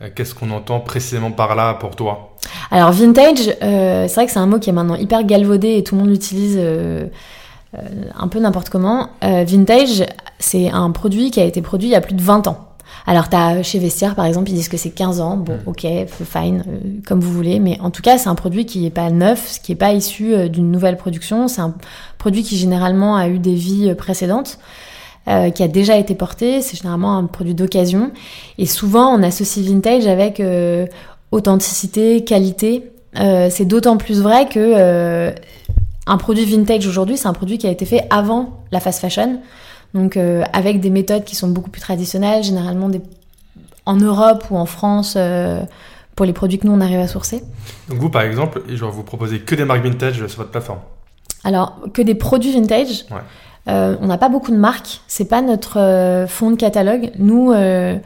euh, 0.00 0.08
qu'est-ce 0.14 0.34
qu'on 0.34 0.50
entend 0.50 0.80
précisément 0.80 1.32
par 1.32 1.56
là 1.56 1.74
pour 1.74 1.96
toi? 1.96 2.36
Alors, 2.70 2.92
vintage, 2.92 3.48
euh, 3.62 4.06
c'est 4.06 4.14
vrai 4.14 4.26
que 4.26 4.32
c'est 4.32 4.38
un 4.38 4.46
mot 4.46 4.58
qui 4.58 4.70
est 4.70 4.72
maintenant 4.72 4.96
hyper 4.96 5.24
galvaudé 5.24 5.76
et 5.76 5.82
tout 5.82 5.96
le 5.96 6.02
monde 6.02 6.10
l'utilise 6.10 6.58
un 8.18 8.28
peu 8.28 8.38
n'importe 8.38 8.68
comment. 8.68 9.10
vintage, 9.22 10.04
c'est 10.38 10.70
un 10.70 10.90
produit 10.92 11.30
qui 11.30 11.40
a 11.40 11.44
été 11.44 11.62
produit 11.62 11.88
il 11.88 11.92
y 11.92 11.96
a 11.96 12.00
plus 12.00 12.14
de 12.14 12.22
20 12.22 12.46
ans. 12.46 12.67
Alors, 13.06 13.28
as, 13.32 13.62
chez 13.62 13.78
Vestiaire, 13.78 14.14
par 14.14 14.26
exemple, 14.26 14.50
ils 14.50 14.54
disent 14.54 14.68
que 14.68 14.76
c'est 14.76 14.90
15 14.90 15.20
ans. 15.20 15.36
Bon, 15.38 15.58
ok, 15.64 15.86
fine, 16.08 16.62
euh, 16.68 16.78
comme 17.06 17.20
vous 17.20 17.32
voulez. 17.32 17.58
Mais 17.58 17.78
en 17.80 17.90
tout 17.90 18.02
cas, 18.02 18.18
c'est 18.18 18.28
un 18.28 18.34
produit 18.34 18.66
qui 18.66 18.80
n'est 18.80 18.90
pas 18.90 19.10
neuf, 19.10 19.60
qui 19.62 19.72
n'est 19.72 19.76
pas 19.76 19.92
issu 19.92 20.34
euh, 20.34 20.48
d'une 20.48 20.70
nouvelle 20.70 20.98
production. 20.98 21.48
C'est 21.48 21.62
un 21.62 21.74
produit 22.18 22.42
qui, 22.42 22.58
généralement, 22.58 23.16
a 23.16 23.28
eu 23.28 23.38
des 23.38 23.54
vies 23.54 23.90
euh, 23.90 23.94
précédentes. 23.94 24.58
qui 25.54 25.62
a 25.62 25.68
déjà 25.68 25.98
été 25.98 26.14
porté, 26.14 26.62
c'est 26.62 26.76
généralement 26.76 27.16
un 27.16 27.24
produit 27.24 27.54
d'occasion. 27.54 28.12
Et 28.56 28.64
souvent, 28.64 29.08
on 29.14 29.22
associe 29.22 29.66
vintage 29.66 30.06
avec 30.06 30.42
authenticité, 31.32 32.24
qualité. 32.24 32.90
c'est 33.14 33.66
d'autant 33.66 33.98
plus 33.98 34.22
vrai 34.22 34.48
que 34.48 35.34
un 36.06 36.16
produit 36.16 36.46
vintage 36.46 36.86
aujourd'hui, 36.86 37.18
c'est 37.18 37.28
un 37.28 37.34
produit 37.34 37.58
qui 37.58 37.66
a 37.66 37.70
été 37.70 37.84
fait 37.84 38.06
avant 38.08 38.64
la 38.72 38.80
fast 38.80 39.00
fashion. 39.00 39.38
Donc 39.94 40.16
euh, 40.16 40.44
avec 40.52 40.80
des 40.80 40.90
méthodes 40.90 41.24
qui 41.24 41.34
sont 41.34 41.48
beaucoup 41.48 41.70
plus 41.70 41.80
traditionnelles, 41.80 42.42
généralement 42.42 42.88
des... 42.88 43.00
en 43.86 43.96
Europe 43.96 44.44
ou 44.50 44.56
en 44.56 44.66
France 44.66 45.14
euh, 45.16 45.62
pour 46.14 46.26
les 46.26 46.32
produits 46.32 46.58
que 46.58 46.66
nous 46.66 46.72
on 46.72 46.80
arrive 46.80 47.00
à 47.00 47.08
sourcer. 47.08 47.42
Donc 47.88 47.98
vous 47.98 48.10
par 48.10 48.22
exemple, 48.22 48.62
genre, 48.74 48.90
vous 48.90 49.04
proposez 49.04 49.40
que 49.40 49.54
des 49.54 49.64
marques 49.64 49.84
vintage 49.84 50.26
sur 50.26 50.38
votre 50.38 50.50
plateforme 50.50 50.80
Alors 51.44 51.78
que 51.94 52.02
des 52.02 52.14
produits 52.14 52.52
vintage. 52.52 53.06
Ouais. 53.10 53.18
Euh, 53.68 53.96
on 54.00 54.06
n'a 54.06 54.18
pas 54.18 54.28
beaucoup 54.28 54.50
de 54.50 54.56
marques, 54.56 55.00
c'est 55.08 55.26
pas 55.26 55.42
notre 55.42 55.78
euh, 55.78 56.26
fond 56.26 56.50
de 56.50 56.56
catalogue. 56.56 57.10
Nous, 57.18 57.52
euh, 57.52 57.98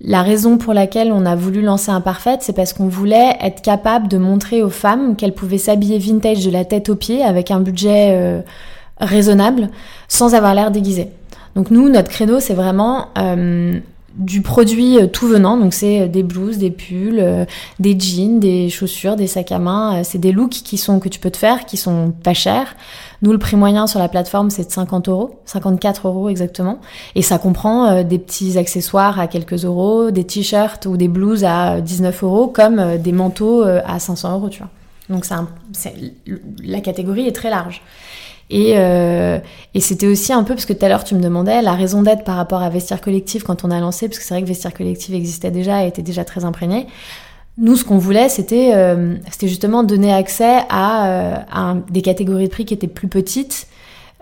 la 0.00 0.22
raison 0.22 0.56
pour 0.56 0.72
laquelle 0.72 1.12
on 1.12 1.26
a 1.26 1.36
voulu 1.36 1.60
lancer 1.60 1.90
Imparfaite, 1.90 2.42
c'est 2.42 2.54
parce 2.54 2.72
qu'on 2.72 2.88
voulait 2.88 3.36
être 3.40 3.60
capable 3.60 4.08
de 4.08 4.16
montrer 4.16 4.62
aux 4.62 4.70
femmes 4.70 5.14
qu'elles 5.16 5.34
pouvaient 5.34 5.58
s'habiller 5.58 5.98
vintage 5.98 6.44
de 6.44 6.50
la 6.50 6.64
tête 6.64 6.88
aux 6.88 6.96
pieds 6.96 7.22
avec 7.22 7.50
un 7.50 7.60
budget 7.60 8.42
raisonnable 8.98 9.68
sans 10.08 10.34
avoir 10.34 10.54
l'air 10.54 10.72
déguisé. 10.72 11.08
Donc 11.54 11.70
nous, 11.70 11.88
notre 11.88 12.10
credo, 12.10 12.40
c'est 12.40 12.54
vraiment 12.54 13.08
euh, 13.18 13.78
du 14.14 14.40
produit 14.40 14.98
euh, 14.98 15.06
tout 15.06 15.26
venant. 15.26 15.56
Donc 15.58 15.74
c'est 15.74 16.02
euh, 16.02 16.08
des 16.08 16.22
blouses, 16.22 16.58
des 16.58 16.70
pulls, 16.70 17.46
des 17.78 17.98
jeans, 17.98 18.40
des 18.40 18.70
chaussures, 18.70 19.16
des 19.16 19.26
sacs 19.26 19.52
à 19.52 19.58
main. 19.58 20.02
c'est 20.02 20.18
des 20.18 20.32
looks 20.32 20.50
qui 20.50 20.78
sont 20.78 20.98
que 20.98 21.08
tu 21.08 21.20
peux 21.20 21.30
te 21.30 21.36
faire, 21.36 21.66
qui 21.66 21.76
sont 21.76 22.12
pas 22.22 22.34
chers. 22.34 22.74
Nous, 23.20 23.32
le 23.32 23.38
prix 23.38 23.56
moyen 23.56 23.86
sur 23.86 24.00
la 24.00 24.08
plateforme, 24.08 24.50
c'est 24.50 24.64
de 24.64 24.72
50 24.72 25.08
euros, 25.08 25.40
54 25.44 26.08
euros 26.08 26.28
exactement. 26.28 26.80
Et 27.14 27.22
ça 27.22 27.38
comprend 27.38 28.02
des 28.02 28.18
petits 28.18 28.58
accessoires 28.58 29.20
à 29.20 29.28
quelques 29.28 29.64
euros, 29.64 30.10
des 30.10 30.24
t-shirts 30.24 30.86
ou 30.86 30.96
des 30.96 31.08
blouses 31.08 31.44
à 31.44 31.80
19 31.80 32.24
euros, 32.24 32.48
comme 32.48 32.96
des 32.98 33.12
manteaux 33.12 33.62
à 33.62 33.98
500 33.98 34.32
euros, 34.32 34.48
tu 34.48 34.58
vois. 34.58 34.70
Donc 35.08 35.24
c'est 35.72 35.94
la 36.64 36.80
catégorie 36.80 37.26
est 37.26 37.32
très 37.32 37.50
large. 37.50 37.82
Et, 38.52 38.74
euh, 38.76 39.38
et 39.72 39.80
c'était 39.80 40.06
aussi 40.06 40.30
un 40.32 40.44
peu, 40.44 40.54
parce 40.54 40.66
que 40.66 40.74
tout 40.74 40.84
à 40.84 40.88
l'heure 40.90 41.04
tu 41.04 41.14
me 41.14 41.22
demandais 41.22 41.62
la 41.62 41.72
raison 41.72 42.02
d'être 42.02 42.22
par 42.22 42.36
rapport 42.36 42.60
à 42.60 42.68
Vestiaire 42.68 43.00
Collectif 43.00 43.44
quand 43.44 43.64
on 43.64 43.70
a 43.70 43.80
lancé, 43.80 44.08
parce 44.08 44.18
que 44.18 44.24
c'est 44.24 44.34
vrai 44.34 44.42
que 44.42 44.48
Vestiaire 44.48 44.74
Collectif 44.74 45.14
existait 45.14 45.50
déjà 45.50 45.84
et 45.84 45.88
était 45.88 46.02
déjà 46.02 46.22
très 46.24 46.44
imprégné. 46.44 46.86
Nous, 47.56 47.76
ce 47.76 47.84
qu'on 47.84 47.98
voulait, 47.98 48.28
c'était 48.28 48.72
euh, 48.74 49.16
justement 49.40 49.82
donner 49.82 50.12
accès 50.12 50.60
à, 50.68 51.06
euh, 51.06 51.74
des 51.90 52.02
catégories 52.02 52.46
de 52.46 52.50
prix 52.50 52.66
qui 52.66 52.74
étaient 52.74 52.86
plus 52.86 53.08
petites, 53.08 53.66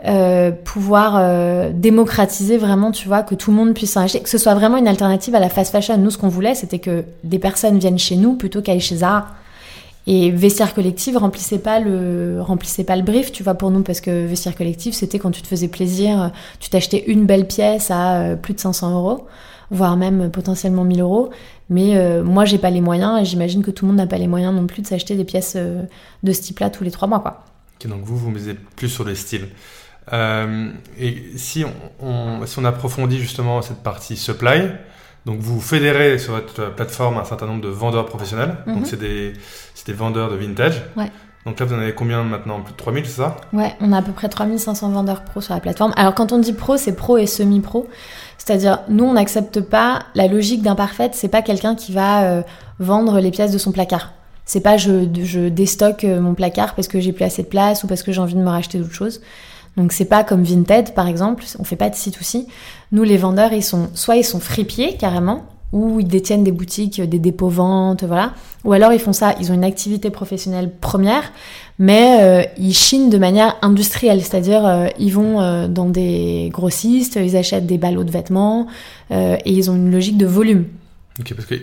euh, 0.06 0.52
pouvoir 0.52 1.72
démocratiser 1.72 2.56
vraiment, 2.56 2.92
tu 2.92 3.08
vois, 3.08 3.22
que 3.22 3.34
tout 3.34 3.50
le 3.50 3.56
monde 3.56 3.75
puisse 3.75 3.96
en 3.96 4.02
acheter, 4.02 4.20
que 4.20 4.28
ce 4.28 4.38
soit 4.38 4.54
vraiment 4.54 4.76
une 4.76 4.88
alternative 4.88 5.34
à 5.34 5.40
la 5.40 5.49
fast 5.49 5.72
fashion. 5.72 5.96
Nous, 5.99 6.10
ce 6.10 6.18
qu'on 6.18 6.28
voulait, 6.28 6.54
c'était 6.54 6.78
que 6.78 7.04
des 7.25 7.40
personnes 7.40 7.78
viennent 7.78 7.99
chez 7.99 8.16
nous 8.16 8.34
plutôt 8.34 8.62
qu'aller 8.62 8.80
chez 8.80 8.96
Zara. 8.96 9.26
Et 10.07 10.30
vestiaire 10.30 10.75
collective 10.75 11.16
remplissait 11.16 11.59
pas 11.59 11.78
le 11.78 12.40
remplissait 12.40 12.85
pas 12.85 12.97
le 12.97 13.02
brief, 13.02 13.33
tu 13.33 13.42
vois, 13.42 13.54
pour 13.54 13.71
nous, 13.71 13.83
parce 13.83 14.00
que 14.00 14.26
vestiaire 14.26 14.57
collective, 14.57 14.95
c'était 14.95 15.19
quand 15.19 15.30
tu 15.30 15.42
te 15.42 15.47
faisais 15.47 15.69
plaisir, 15.69 16.33
tu 16.59 16.71
t'achetais 16.71 17.04
une 17.07 17.26
belle 17.26 17.47
pièce 17.47 17.90
à 17.90 18.16
euh, 18.16 18.37
plus 18.37 18.54
de 18.54 18.61
500 18.61 18.95
euros, 18.95 19.26
voire 19.71 19.97
même 19.97 20.30
potentiellement 20.30 20.85
1000 20.85 21.00
euros. 21.02 21.30
Mais 21.69 21.97
euh, 21.97 22.25
moi, 22.25 22.47
j'ai 22.47 22.59
pas 22.59 22.71
les 22.71 22.80
moyens, 22.80 23.21
et 23.21 23.25
j'imagine 23.25 23.62
que 23.62 23.71
tout 23.71 23.85
le 23.85 23.88
monde 23.88 23.99
n'a 23.99 24.07
pas 24.07 24.19
les 24.19 24.26
moyens 24.26 24.54
non 24.54 24.66
plus 24.66 24.83
de 24.83 24.87
s'acheter 24.87 25.16
des 25.16 25.25
pièces 25.25 25.54
euh, 25.57 25.83
de 26.23 26.33
ce 26.33 26.40
type-là 26.40 26.71
tous 26.71 26.83
les 26.83 26.90
trois 26.90 27.07
mois, 27.07 27.21
quoi. 27.21 27.45
donc 27.85 28.02
vous, 28.02 28.16
vous 28.16 28.30
misez 28.30 28.54
plus 28.54 28.88
sur 28.88 29.04
les 29.04 29.14
styles. 29.14 29.49
et 30.11 31.23
si 31.37 31.64
on, 32.00 32.47
si 32.47 32.59
on 32.59 32.64
approfondit 32.64 33.19
justement 33.19 33.61
cette 33.61 33.83
partie 33.83 34.16
supply, 34.16 34.71
donc 35.26 35.38
vous 35.40 35.61
fédérez 35.61 36.19
sur 36.19 36.33
votre 36.33 36.75
plateforme 36.75 37.19
un 37.19 37.25
certain 37.25 37.47
nombre 37.47 37.61
de 37.61 37.69
vendeurs 37.69 38.07
professionnels. 38.07 38.57
Donc 38.66 38.78
mhm. 38.78 38.85
c'est 38.87 38.99
des, 38.99 39.35
des, 39.87 39.92
vendeurs 39.92 40.30
de 40.30 40.37
vintage. 40.37 40.82
Ouais. 40.96 41.10
Donc 41.46 41.58
là, 41.58 41.66
vous 41.66 41.75
en 41.75 41.78
avez 41.78 41.94
combien 41.94 42.22
maintenant? 42.22 42.60
Plus 42.60 42.72
de 42.72 42.76
3000, 42.76 43.06
c'est 43.06 43.22
ça? 43.22 43.37
Ouais, 43.52 43.75
on 43.80 43.92
a 43.92 43.99
à 43.99 44.02
peu 44.02 44.12
près 44.12 44.28
3500 44.28 44.90
vendeurs 44.90 45.25
pro 45.25 45.40
sur 45.40 45.54
la 45.54 45.60
plateforme. 45.60 45.92
Alors 45.96 46.14
quand 46.14 46.32
on 46.32 46.38
dit 46.38 46.52
pro, 46.52 46.76
c'est 46.76 46.94
pro 46.94 47.16
et 47.16 47.26
semi-pro. 47.26 47.88
C'est-à-dire, 48.37 48.80
nous, 48.88 49.04
on 49.04 49.14
n'accepte 49.14 49.60
pas 49.60 50.00
la 50.14 50.26
logique 50.26 50.62
d'imparfaite. 50.62 51.14
C'est 51.14 51.28
pas 51.28 51.42
quelqu'un 51.42 51.75
qui 51.75 51.92
va 51.92 52.25
euh, 52.25 52.42
vendre 52.78 53.20
les 53.20 53.30
pièces 53.30 53.52
de 53.52 53.58
son 53.58 53.72
placard. 53.72 54.12
C'est 54.44 54.60
pas 54.60 54.76
je, 54.76 55.08
je 55.22 55.49
déstocke 55.49 56.04
euh, 56.04 56.20
mon 56.20 56.34
placard 56.34 56.75
parce 56.75 56.88
que 56.88 57.00
j'ai 57.00 57.12
plus 57.12 57.25
assez 57.25 57.42
de 57.42 57.49
place 57.49 57.84
ou 57.84 57.87
parce 57.87 58.02
que 58.02 58.12
j'ai 58.12 58.20
envie 58.20 58.34
de 58.34 58.40
me 58.40 58.49
racheter 58.49 58.78
d'autres 58.78 58.92
choses. 58.92 59.20
Donc 59.76 59.92
c'est 59.92 60.04
pas 60.04 60.25
comme 60.25 60.42
Vinted 60.42 60.94
par 60.94 61.06
exemple, 61.06 61.44
on 61.58 61.64
fait 61.64 61.76
pas 61.76 61.90
de 61.90 61.94
site 61.94 62.18
aussi. 62.20 62.49
Nous 62.92 63.04
les 63.04 63.16
vendeurs, 63.16 63.52
ils 63.52 63.62
sont 63.62 63.90
soit 63.94 64.16
ils 64.16 64.25
sont 64.25 64.40
fripiers 64.40 64.96
carrément, 64.96 65.44
ou 65.72 66.00
ils 66.00 66.08
détiennent 66.08 66.44
des 66.44 66.52
boutiques, 66.52 67.00
des 67.00 67.18
dépôts 67.18 67.48
ventes, 67.48 68.04
voilà. 68.04 68.34
Ou 68.64 68.72
alors 68.72 68.92
ils 68.92 68.98
font 68.98 69.12
ça, 69.12 69.34
ils 69.40 69.50
ont 69.52 69.54
une 69.54 69.64
activité 69.64 70.10
professionnelle 70.10 70.70
première, 70.80 71.32
mais 71.78 72.18
euh, 72.20 72.42
ils 72.58 72.74
chinent 72.74 73.08
de 73.08 73.18
manière 73.18 73.56
industrielle, 73.62 74.20
c'est-à-dire 74.22 74.66
euh, 74.66 74.86
ils 74.98 75.12
vont 75.12 75.40
euh, 75.40 75.68
dans 75.68 75.88
des 75.88 76.50
grossistes, 76.52 77.16
ils 77.16 77.36
achètent 77.36 77.66
des 77.66 77.78
ballots 77.78 78.04
de 78.04 78.10
vêtements 78.10 78.66
et 79.10 79.50
ils 79.50 79.70
ont 79.70 79.74
une 79.74 79.90
logique 79.90 80.18
de 80.18 80.26
volume. 80.26 80.66
Ok, 81.18 81.34
parce 81.34 81.46
que 81.46 81.56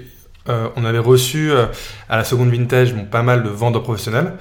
on 0.75 0.85
avait 0.85 0.99
reçu 0.99 1.51
à 2.09 2.17
la 2.17 2.23
seconde 2.23 2.49
vintage 2.49 2.93
bon, 2.93 3.05
pas 3.05 3.23
mal 3.23 3.43
de 3.43 3.49
vendeurs 3.49 3.83
professionnels, 3.83 4.33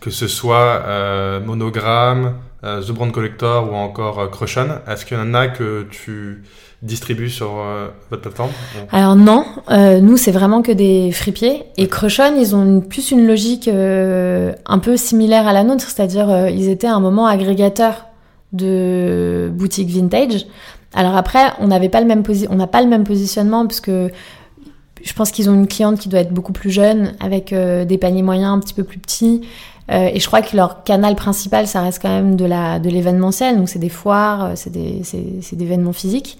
que 0.00 0.10
ce 0.10 0.26
soit 0.26 1.40
Monogramme, 1.44 2.34
The 2.62 2.90
Brand 2.92 3.12
Collector 3.12 3.70
ou 3.70 3.74
encore 3.74 4.30
Crushon. 4.30 4.68
Est-ce 4.86 5.06
qu'il 5.06 5.16
y 5.16 5.20
en 5.20 5.32
a 5.32 5.48
que 5.48 5.86
tu 5.90 6.42
distribuent 6.82 7.30
sur 7.30 7.58
euh, 7.58 7.88
votre 8.08 8.22
plateforme 8.22 8.50
Alors 8.90 9.14
non, 9.14 9.44
euh, 9.70 10.00
nous 10.00 10.16
c'est 10.16 10.30
vraiment 10.30 10.62
que 10.62 10.72
des 10.72 11.12
fripiers. 11.12 11.64
Et 11.76 11.88
Crushon, 11.88 12.36
ils 12.38 12.56
ont 12.56 12.80
plus 12.80 13.10
une 13.10 13.26
logique 13.26 13.68
euh, 13.68 14.52
un 14.66 14.78
peu 14.78 14.96
similaire 14.96 15.46
à 15.46 15.52
la 15.52 15.62
nôtre, 15.62 15.88
c'est-à-dire 15.88 16.48
ils 16.48 16.68
étaient 16.68 16.86
à 16.86 16.94
un 16.94 17.00
moment 17.00 17.26
agrégateurs 17.26 18.06
de 18.52 19.50
boutiques 19.52 19.90
vintage. 19.90 20.46
Alors 20.94 21.16
après, 21.16 21.52
on 21.60 21.68
n'avait 21.68 21.88
pas 21.88 22.00
le 22.00 22.06
même 22.06 22.22
on 22.48 22.56
n'a 22.56 22.66
pas 22.66 22.82
le 22.82 22.88
même 22.88 23.04
positionnement 23.04 23.66
parce 23.66 23.80
que 23.80 24.10
je 25.02 25.12
pense 25.14 25.30
qu'ils 25.30 25.48
ont 25.48 25.54
une 25.54 25.68
cliente 25.68 25.98
qui 25.98 26.08
doit 26.08 26.20
être 26.20 26.32
beaucoup 26.32 26.52
plus 26.52 26.70
jeune, 26.70 27.14
avec 27.20 27.54
des 27.54 27.98
paniers 27.98 28.22
moyens 28.22 28.52
un 28.52 28.58
petit 28.58 28.74
peu 28.74 28.84
plus 28.84 28.98
petits. 28.98 29.42
Euh, 29.90 30.10
et 30.12 30.20
je 30.20 30.26
crois 30.26 30.42
que 30.42 30.56
leur 30.56 30.84
canal 30.84 31.16
principal, 31.16 31.66
ça 31.66 31.82
reste 31.82 32.00
quand 32.00 32.08
même 32.08 32.36
de 32.36 32.44
la 32.44 32.78
de 32.78 32.88
l'événementiel. 32.88 33.56
Donc 33.56 33.68
c'est 33.68 33.78
des 33.78 33.88
foires, 33.88 34.44
euh, 34.44 34.52
c'est 34.54 34.70
des 34.70 35.02
c'est 35.04 35.56
des 35.56 35.64
événements 35.64 35.92
physiques. 35.92 36.38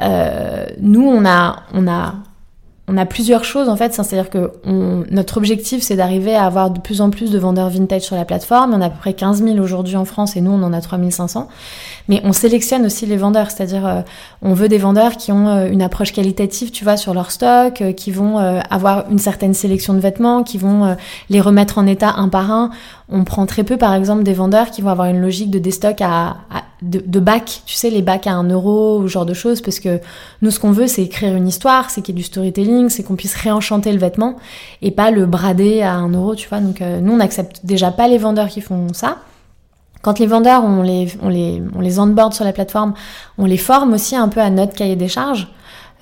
Euh, 0.00 0.66
nous, 0.80 1.06
on 1.06 1.24
a 1.24 1.62
on 1.72 1.86
a 1.86 2.14
on 2.90 2.96
a 2.96 3.06
plusieurs 3.06 3.44
choses 3.44 3.68
en 3.68 3.76
fait, 3.76 3.94
c'est-à-dire 3.94 4.30
que 4.30 4.50
notre 4.66 5.36
objectif 5.36 5.82
c'est 5.82 5.94
d'arriver 5.94 6.34
à 6.34 6.44
avoir 6.44 6.70
de 6.70 6.80
plus 6.80 7.00
en 7.00 7.10
plus 7.10 7.30
de 7.30 7.38
vendeurs 7.38 7.70
vintage 7.70 8.02
sur 8.02 8.16
la 8.16 8.24
plateforme. 8.24 8.74
On 8.74 8.80
a 8.80 8.86
à 8.86 8.90
peu 8.90 8.98
près 8.98 9.14
15 9.14 9.44
000 9.44 9.58
aujourd'hui 9.58 9.96
en 9.96 10.04
France 10.04 10.36
et 10.36 10.40
nous 10.40 10.50
on 10.50 10.62
en 10.62 10.72
a 10.72 10.80
3500. 10.80 11.48
Mais 12.08 12.20
on 12.24 12.32
sélectionne 12.32 12.84
aussi 12.84 13.06
les 13.06 13.16
vendeurs, 13.16 13.52
c'est-à-dire 13.52 13.86
euh, 13.86 14.00
on 14.42 14.52
veut 14.52 14.68
des 14.68 14.78
vendeurs 14.78 15.16
qui 15.16 15.30
ont 15.30 15.46
euh, 15.46 15.70
une 15.70 15.82
approche 15.82 16.12
qualitative, 16.12 16.72
tu 16.72 16.82
vois, 16.82 16.96
sur 16.96 17.14
leur 17.14 17.30
stock, 17.30 17.80
euh, 17.80 17.92
qui 17.92 18.10
vont 18.10 18.38
avoir 18.38 19.08
une 19.10 19.20
certaine 19.20 19.54
sélection 19.54 19.94
de 19.94 20.00
vêtements, 20.00 20.42
qui 20.42 20.58
vont 20.58 20.96
les 21.28 21.40
remettre 21.40 21.78
en 21.78 21.86
état 21.86 22.14
un 22.16 22.28
par 22.28 22.50
un. 22.50 22.70
On 23.08 23.24
prend 23.24 23.46
très 23.46 23.62
peu, 23.62 23.76
par 23.76 23.94
exemple, 23.94 24.24
des 24.24 24.32
vendeurs 24.32 24.70
qui 24.70 24.82
vont 24.82 24.90
avoir 24.90 25.08
une 25.08 25.20
logique 25.20 25.50
de 25.50 25.58
déstock 25.58 26.00
à, 26.00 26.36
de, 26.82 27.02
de 27.04 27.20
bac, 27.20 27.62
tu 27.66 27.74
sais, 27.74 27.90
les 27.90 28.02
bacs 28.02 28.26
à 28.26 28.32
1 28.32 28.48
euro 28.50 28.98
ou 28.98 29.08
ce 29.08 29.12
genre 29.12 29.26
de 29.26 29.34
choses, 29.34 29.60
parce 29.60 29.80
que 29.80 30.00
nous, 30.42 30.50
ce 30.50 30.60
qu'on 30.60 30.72
veut, 30.72 30.86
c'est 30.86 31.02
écrire 31.02 31.34
une 31.34 31.48
histoire, 31.48 31.90
c'est 31.90 32.02
qu'il 32.02 32.14
y 32.14 32.18
ait 32.18 32.22
du 32.22 32.26
storytelling, 32.26 32.88
c'est 32.88 33.02
qu'on 33.02 33.16
puisse 33.16 33.34
réenchanter 33.34 33.92
le 33.92 33.98
vêtement 33.98 34.36
et 34.82 34.90
pas 34.90 35.10
le 35.10 35.26
brader 35.26 35.82
à 35.82 35.94
1 35.94 36.08
euro, 36.12 36.34
tu 36.34 36.48
vois. 36.48 36.60
Donc, 36.60 36.80
nous, 36.80 37.12
on 37.12 37.18
n'accepte 37.18 37.60
déjà 37.64 37.90
pas 37.90 38.08
les 38.08 38.18
vendeurs 38.18 38.48
qui 38.48 38.60
font 38.60 38.88
ça. 38.92 39.18
Quand 40.02 40.18
les 40.18 40.26
vendeurs, 40.26 40.64
on 40.64 40.82
les, 40.82 41.08
on 41.22 41.28
les, 41.28 41.62
on 41.74 41.80
les 41.80 41.98
onboard 41.98 42.32
sur 42.32 42.44
la 42.44 42.52
plateforme, 42.52 42.94
on 43.36 43.44
les 43.44 43.58
forme 43.58 43.92
aussi 43.92 44.16
un 44.16 44.28
peu 44.28 44.40
à 44.40 44.48
notre 44.48 44.74
cahier 44.74 44.96
des 44.96 45.08
charges. 45.08 45.48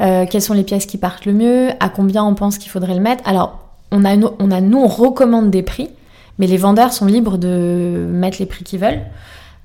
Euh, 0.01 0.27
quelles 0.31 0.43
sont 0.43 0.55
les 0.55 0.63
pièces 0.63 0.87
qui 0.87 0.99
partent 0.99 1.27
le 1.27 1.33
mieux, 1.33 1.71
à 1.81 1.89
combien 1.89 2.23
on 2.25 2.35
pense 2.35 2.59
qu'il 2.59 2.71
faudrait 2.71 2.95
le 2.95 3.01
mettre? 3.01 3.27
Alors, 3.29 3.59
on 3.91 4.05
a, 4.05 4.17
on 4.17 4.51
a, 4.51 4.61
nous, 4.61 4.79
on 4.79 4.87
recommande 4.87 5.51
des 5.51 5.65
prix, 5.65 5.91
mais 6.39 6.47
les 6.47 6.57
vendeurs 6.57 6.93
sont 6.93 7.07
libres 7.07 7.39
de 7.39 8.07
mettre 8.09 8.39
les 8.39 8.47
prix 8.47 8.63
qu'ils 8.63 8.79
veulent. 8.79 9.03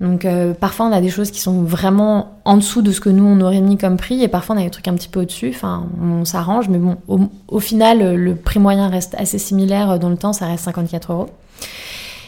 Donc, 0.03 0.25
euh, 0.25 0.53
parfois, 0.53 0.87
on 0.87 0.91
a 0.91 0.99
des 0.99 1.09
choses 1.09 1.31
qui 1.31 1.39
sont 1.39 1.63
vraiment 1.63 2.39
en 2.43 2.57
dessous 2.57 2.81
de 2.81 2.91
ce 2.91 2.99
que 2.99 3.09
nous, 3.09 3.23
on 3.23 3.39
aurait 3.39 3.61
mis 3.61 3.77
comme 3.77 3.95
prix, 3.95 4.21
et 4.21 4.27
parfois, 4.27 4.55
on 4.55 4.59
a 4.59 4.63
des 4.63 4.69
trucs 4.69 4.87
un 4.89 4.95
petit 4.95 5.07
peu 5.07 5.21
au-dessus. 5.21 5.51
Enfin, 5.55 5.87
on 6.01 6.25
s'arrange, 6.25 6.67
mais 6.67 6.77
bon, 6.77 6.97
au, 7.07 7.21
au, 7.47 7.59
final, 7.61 8.15
le 8.15 8.35
prix 8.35 8.59
moyen 8.59 8.89
reste 8.89 9.15
assez 9.17 9.39
similaire 9.39 9.97
dans 9.99 10.09
le 10.09 10.17
temps, 10.17 10.33
ça 10.33 10.45
reste 10.45 10.65
54 10.65 11.13
euros. 11.13 11.29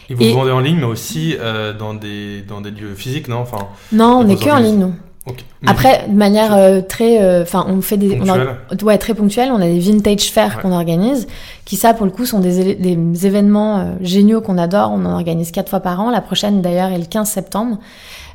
Et 0.08 0.14
vous 0.14 0.38
vendez 0.38 0.52
en 0.52 0.60
ligne, 0.60 0.78
mais 0.78 0.84
aussi 0.84 1.36
euh, 1.38 1.72
dans, 1.72 1.92
des, 1.92 2.42
dans 2.42 2.60
des 2.60 2.70
lieux 2.70 2.94
physiques, 2.94 3.28
non? 3.28 3.38
Enfin, 3.38 3.68
Non, 3.92 4.20
on 4.20 4.24
n'est 4.24 4.36
que 4.36 4.50
en 4.50 4.58
ligne, 4.58 4.78
nous. 4.78 4.94
Après, 5.66 6.06
de 6.08 6.14
manière 6.14 6.54
euh, 6.54 6.80
très, 6.80 7.22
euh, 7.22 7.42
enfin, 7.42 7.66
on 7.68 7.80
fait 7.80 7.96
des, 7.96 8.20
ouais, 8.82 8.98
très 8.98 9.14
ponctuelle. 9.14 9.50
On 9.52 9.60
a 9.60 9.66
des 9.66 9.80
vintage 9.80 10.30
fairs 10.30 10.60
qu'on 10.60 10.72
organise, 10.72 11.26
qui 11.64 11.76
ça, 11.76 11.94
pour 11.94 12.06
le 12.06 12.12
coup, 12.12 12.26
sont 12.26 12.40
des, 12.40 12.74
des 12.74 13.26
événements 13.26 13.96
géniaux 14.00 14.40
qu'on 14.40 14.58
adore. 14.58 14.92
On 14.92 15.04
en 15.04 15.14
organise 15.14 15.50
quatre 15.50 15.70
fois 15.70 15.80
par 15.80 16.00
an. 16.00 16.10
La 16.10 16.20
prochaine, 16.20 16.62
d'ailleurs, 16.62 16.90
est 16.90 16.98
le 16.98 17.06
15 17.06 17.28
septembre, 17.28 17.78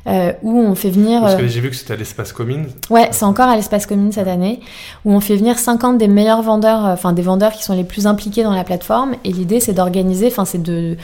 où 0.06 0.58
on 0.60 0.74
fait 0.74 0.90
venir. 0.90 1.22
Parce 1.22 1.36
que 1.36 1.46
j'ai 1.46 1.60
vu 1.60 1.70
que 1.70 1.76
c'était 1.76 1.94
à 1.94 1.96
l'espace 1.96 2.32
commune. 2.32 2.66
Ouais, 2.90 3.08
c'est 3.12 3.24
encore 3.24 3.48
à 3.48 3.56
l'espace 3.56 3.86
commune 3.86 4.12
cette 4.12 4.28
année, 4.28 4.60
où 5.06 5.12
on 5.12 5.20
fait 5.20 5.36
venir 5.36 5.58
50 5.58 5.96
des 5.96 6.08
meilleurs 6.08 6.42
vendeurs, 6.42 6.84
enfin 6.84 7.12
des 7.12 7.22
vendeurs 7.22 7.52
qui 7.52 7.62
sont 7.62 7.74
les 7.74 7.84
plus 7.84 8.06
impliqués 8.06 8.42
dans 8.42 8.54
la 8.54 8.64
plateforme. 8.64 9.14
Et 9.24 9.32
l'idée, 9.32 9.60
c'est 9.60 9.72
d'organiser, 9.72 10.26
enfin, 10.26 10.44
c'est 10.44 10.62
de 10.62 10.96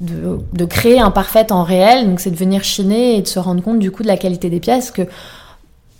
de, 0.00 0.64
créer 0.64 1.00
un 1.00 1.10
parfait 1.10 1.50
en 1.52 1.62
réel, 1.62 2.06
donc 2.06 2.20
c'est 2.20 2.30
de 2.30 2.36
venir 2.36 2.62
chiner 2.64 3.16
et 3.16 3.22
de 3.22 3.26
se 3.26 3.38
rendre 3.38 3.62
compte 3.62 3.78
du 3.78 3.90
coup 3.90 4.02
de 4.02 4.08
la 4.08 4.16
qualité 4.16 4.50
des 4.50 4.60
pièces 4.60 4.90
que 4.90 5.02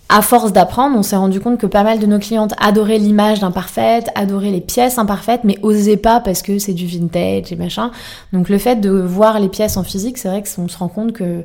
à 0.09 0.21
force 0.21 0.53
d'apprendre, 0.53 0.97
on 0.97 1.03
s'est 1.03 1.17
rendu 1.17 1.39
compte 1.39 1.59
que 1.59 1.65
pas 1.65 1.83
mal 1.83 1.99
de 1.99 2.05
nos 2.05 2.19
clientes 2.19 2.53
adoraient 2.59 2.97
l'image 2.97 3.39
d'imparfaite, 3.39 4.09
adoraient 4.15 4.51
les 4.51 4.61
pièces 4.61 4.97
imparfaites, 4.97 5.41
mais 5.43 5.57
osaient 5.61 5.97
pas 5.97 6.21
parce 6.21 6.41
que 6.41 6.59
c'est 6.59 6.73
du 6.73 6.87
vintage 6.87 7.51
et 7.51 7.55
machin. 7.55 7.91
Donc 8.31 8.49
le 8.49 8.57
fait 8.57 8.77
de 8.77 8.89
voir 8.89 9.39
les 9.39 9.49
pièces 9.49 9.75
en 9.75 9.83
physique, 9.83 10.17
c'est 10.17 10.29
vrai 10.29 10.43
qu'on 10.43 10.67
se 10.67 10.77
rend 10.77 10.87
compte 10.87 11.13
que 11.13 11.43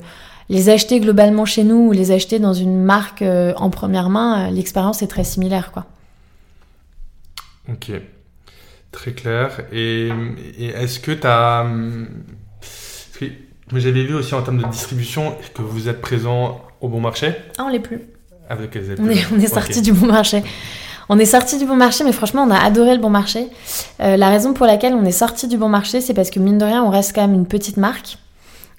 les 0.48 0.68
acheter 0.68 1.00
globalement 1.00 1.44
chez 1.44 1.64
nous 1.64 1.88
ou 1.88 1.92
les 1.92 2.12
acheter 2.12 2.38
dans 2.38 2.52
une 2.52 2.82
marque 2.82 3.22
euh, 3.22 3.52
en 3.56 3.70
première 3.70 4.10
main, 4.10 4.46
euh, 4.46 4.50
l'expérience 4.50 5.02
est 5.02 5.06
très 5.06 5.24
similaire, 5.24 5.72
quoi. 5.72 5.86
Ok, 7.68 7.90
très 8.90 9.12
clair. 9.12 9.60
Et, 9.72 10.10
et 10.58 10.66
est-ce 10.66 11.00
que 11.00 11.12
tu 11.12 11.26
as 11.26 11.64
mais 13.72 13.80
j'avais 13.80 14.04
vu 14.04 14.14
aussi 14.14 14.34
en 14.34 14.42
termes 14.42 14.58
de 14.58 14.68
distribution 14.68 15.34
que 15.54 15.62
vous 15.62 15.88
êtes 15.88 16.00
présent 16.00 16.60
au 16.80 16.88
bon 16.88 17.00
marché. 17.00 17.34
Ah, 17.58 17.64
on 17.64 17.68
l'est 17.68 17.80
plus. 17.80 18.00
Avec 18.48 18.78
on 18.98 19.08
est, 19.08 19.26
on 19.32 19.38
est 19.38 19.46
sorti 19.46 19.80
du 19.80 19.92
bon 19.92 20.06
marché. 20.06 20.42
On 21.08 21.18
est 21.18 21.26
sorti 21.26 21.58
du 21.58 21.66
bon 21.66 21.76
marché, 21.76 22.04
mais 22.04 22.12
franchement, 22.12 22.42
on 22.42 22.50
a 22.50 22.58
adoré 22.58 22.94
le 22.94 23.00
bon 23.00 23.10
marché. 23.10 23.48
Euh, 24.00 24.16
la 24.16 24.30
raison 24.30 24.52
pour 24.52 24.66
laquelle 24.66 24.94
on 24.94 25.04
est 25.04 25.12
sorti 25.12 25.48
du 25.48 25.56
bon 25.56 25.68
marché, 25.68 26.00
c'est 26.00 26.14
parce 26.14 26.30
que 26.30 26.40
mine 26.40 26.58
de 26.58 26.64
rien, 26.64 26.82
on 26.82 26.90
reste 26.90 27.14
quand 27.14 27.22
même 27.22 27.34
une 27.34 27.46
petite 27.46 27.76
marque 27.76 28.18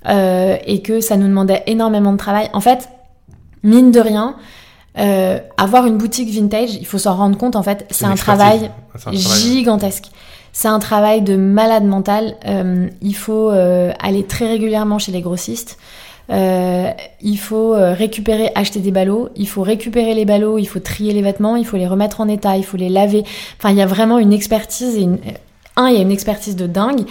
euh, 0.08 0.58
et 0.66 0.82
que 0.82 1.02
ça 1.02 1.18
nous 1.18 1.28
demandait 1.28 1.64
énormément 1.68 2.12
de 2.12 2.18
travail. 2.18 2.50
En 2.54 2.62
fait, 2.62 2.90
mine 3.62 3.92
de 3.92 4.00
rien, 4.00 4.36
euh, 4.98 5.40
avoir 5.58 5.86
une 5.86 5.98
boutique 5.98 6.30
vintage, 6.30 6.76
il 6.76 6.86
faut 6.86 6.98
s'en 6.98 7.16
rendre 7.16 7.38
compte. 7.38 7.56
En 7.56 7.64
fait, 7.64 7.86
c'est 7.92 8.06
un, 8.06 8.16
travail 8.16 8.72
gigantesque. 9.12 10.06
C'est 10.54 10.68
un 10.68 10.80
travail 10.80 11.22
de 11.22 11.36
malade 11.36 11.84
mental. 11.84 12.36
Il 13.02 13.16
faut 13.16 13.50
aller 13.50 14.24
très 14.28 14.48
régulièrement 14.48 14.98
chez 14.98 15.12
les 15.12 15.22
grossistes. 15.22 15.78
Euh, 16.30 16.90
il 17.22 17.38
faut 17.38 17.74
récupérer, 17.74 18.52
acheter 18.56 18.80
des 18.80 18.92
ballots. 18.92 19.30
Il 19.36 19.48
faut 19.48 19.62
récupérer 19.62 20.14
les 20.14 20.26
ballots. 20.26 20.58
Il 20.58 20.66
faut 20.66 20.80
trier 20.80 21.14
les 21.14 21.22
vêtements. 21.22 21.56
Il 21.56 21.66
faut 21.66 21.78
les 21.78 21.88
remettre 21.88 22.22
en 22.22 22.28
état. 22.28 22.58
Il 22.58 22.66
faut 22.66 22.78
les 22.78 22.90
laver. 22.90 23.24
Enfin, 23.58 23.72
il 23.72 23.78
y 23.78 23.82
a 23.82 23.88
vraiment 23.88 24.20
une 24.20 24.34
expertise. 24.34 24.98
Et 24.98 25.08
Un, 25.76 25.88
il 25.88 25.96
y 25.96 25.98
a 25.98 26.02
une 26.02 26.12
expertise 26.12 26.56
de 26.56 26.68
dingue. 26.68 27.06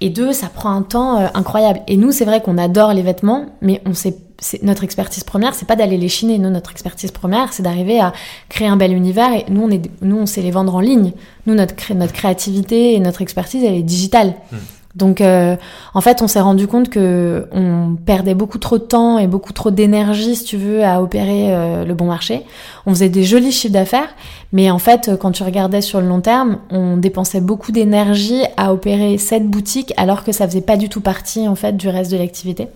Et 0.00 0.10
deux, 0.10 0.32
ça 0.32 0.48
prend 0.48 0.70
un 0.70 0.82
temps 0.82 1.16
incroyable. 1.34 1.80
Et 1.86 1.96
nous, 1.96 2.10
c'est 2.10 2.24
vrai 2.24 2.42
qu'on 2.42 2.58
adore 2.58 2.92
les 2.92 3.02
vêtements, 3.02 3.46
mais 3.60 3.80
on 3.86 3.94
sait 3.94 4.16
notre 4.62 4.84
expertise 4.84 5.24
première, 5.24 5.54
c'est 5.54 5.66
pas 5.66 5.76
d'aller 5.76 5.96
les 5.96 6.08
chiner. 6.08 6.38
Nous, 6.38 6.50
notre 6.50 6.72
expertise 6.72 7.10
première, 7.10 7.52
c'est 7.52 7.62
d'arriver 7.62 8.00
à 8.00 8.12
créer 8.48 8.68
un 8.68 8.76
bel 8.76 8.92
univers. 8.92 9.32
Et 9.32 9.44
nous, 9.48 9.62
on 9.62 9.70
est, 9.70 9.82
nous, 10.02 10.18
on 10.18 10.26
sait 10.26 10.42
les 10.42 10.50
vendre 10.50 10.74
en 10.74 10.80
ligne. 10.80 11.12
Nous, 11.46 11.54
notre, 11.54 11.74
notre 11.94 12.12
créativité 12.12 12.94
et 12.94 13.00
notre 13.00 13.22
expertise, 13.22 13.64
elle 13.64 13.74
est 13.74 13.82
digitale. 13.82 14.34
Hmm. 14.50 14.56
Donc, 14.94 15.22
euh, 15.22 15.56
en 15.94 16.00
fait, 16.02 16.20
on 16.20 16.28
s'est 16.28 16.40
rendu 16.40 16.66
compte 16.66 16.90
que 16.90 17.46
on 17.52 17.96
perdait 18.04 18.34
beaucoup 18.34 18.58
trop 18.58 18.76
de 18.76 18.82
temps 18.82 19.18
et 19.18 19.26
beaucoup 19.26 19.54
trop 19.54 19.70
d'énergie, 19.70 20.36
si 20.36 20.44
tu 20.44 20.58
veux, 20.58 20.84
à 20.84 21.00
opérer 21.02 21.54
euh, 21.54 21.84
le 21.84 21.94
bon 21.94 22.04
marché. 22.04 22.42
On 22.84 22.90
faisait 22.90 23.08
des 23.08 23.24
jolis 23.24 23.52
chiffres 23.52 23.72
d'affaires, 23.72 24.14
mais 24.52 24.70
en 24.70 24.78
fait, 24.78 25.12
quand 25.18 25.32
tu 25.32 25.42
regardais 25.44 25.80
sur 25.80 26.00
le 26.00 26.08
long 26.08 26.20
terme, 26.20 26.58
on 26.70 26.98
dépensait 26.98 27.40
beaucoup 27.40 27.72
d'énergie 27.72 28.42
à 28.58 28.74
opérer 28.74 29.16
cette 29.16 29.48
boutique, 29.48 29.94
alors 29.96 30.24
que 30.24 30.32
ça 30.32 30.46
faisait 30.46 30.60
pas 30.60 30.76
du 30.76 30.90
tout 30.90 31.00
partie 31.00 31.48
en 31.48 31.54
fait 31.54 31.76
du 31.76 31.88
reste 31.88 32.10
de 32.10 32.18
l'activité. 32.18 32.68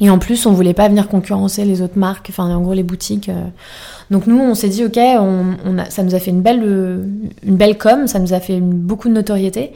Et 0.00 0.10
en 0.10 0.18
plus, 0.18 0.44
on 0.44 0.52
voulait 0.52 0.74
pas 0.74 0.88
venir 0.88 1.08
concurrencer 1.08 1.64
les 1.64 1.80
autres 1.80 1.98
marques, 1.98 2.26
enfin 2.28 2.54
en 2.54 2.60
gros 2.60 2.74
les 2.74 2.82
boutiques. 2.82 3.30
Euh. 3.30 3.46
Donc 4.10 4.26
nous, 4.26 4.38
on 4.38 4.54
s'est 4.54 4.68
dit 4.68 4.84
ok, 4.84 4.98
on, 4.98 5.78
a, 5.78 5.88
ça 5.88 6.02
nous 6.02 6.14
a 6.14 6.18
fait 6.18 6.30
une 6.30 6.42
belle, 6.42 6.62
une 7.42 7.56
belle 7.56 7.78
com, 7.78 8.06
ça 8.06 8.18
nous 8.18 8.34
a 8.34 8.40
fait 8.40 8.60
beaucoup 8.60 9.08
de 9.08 9.14
notoriété. 9.14 9.72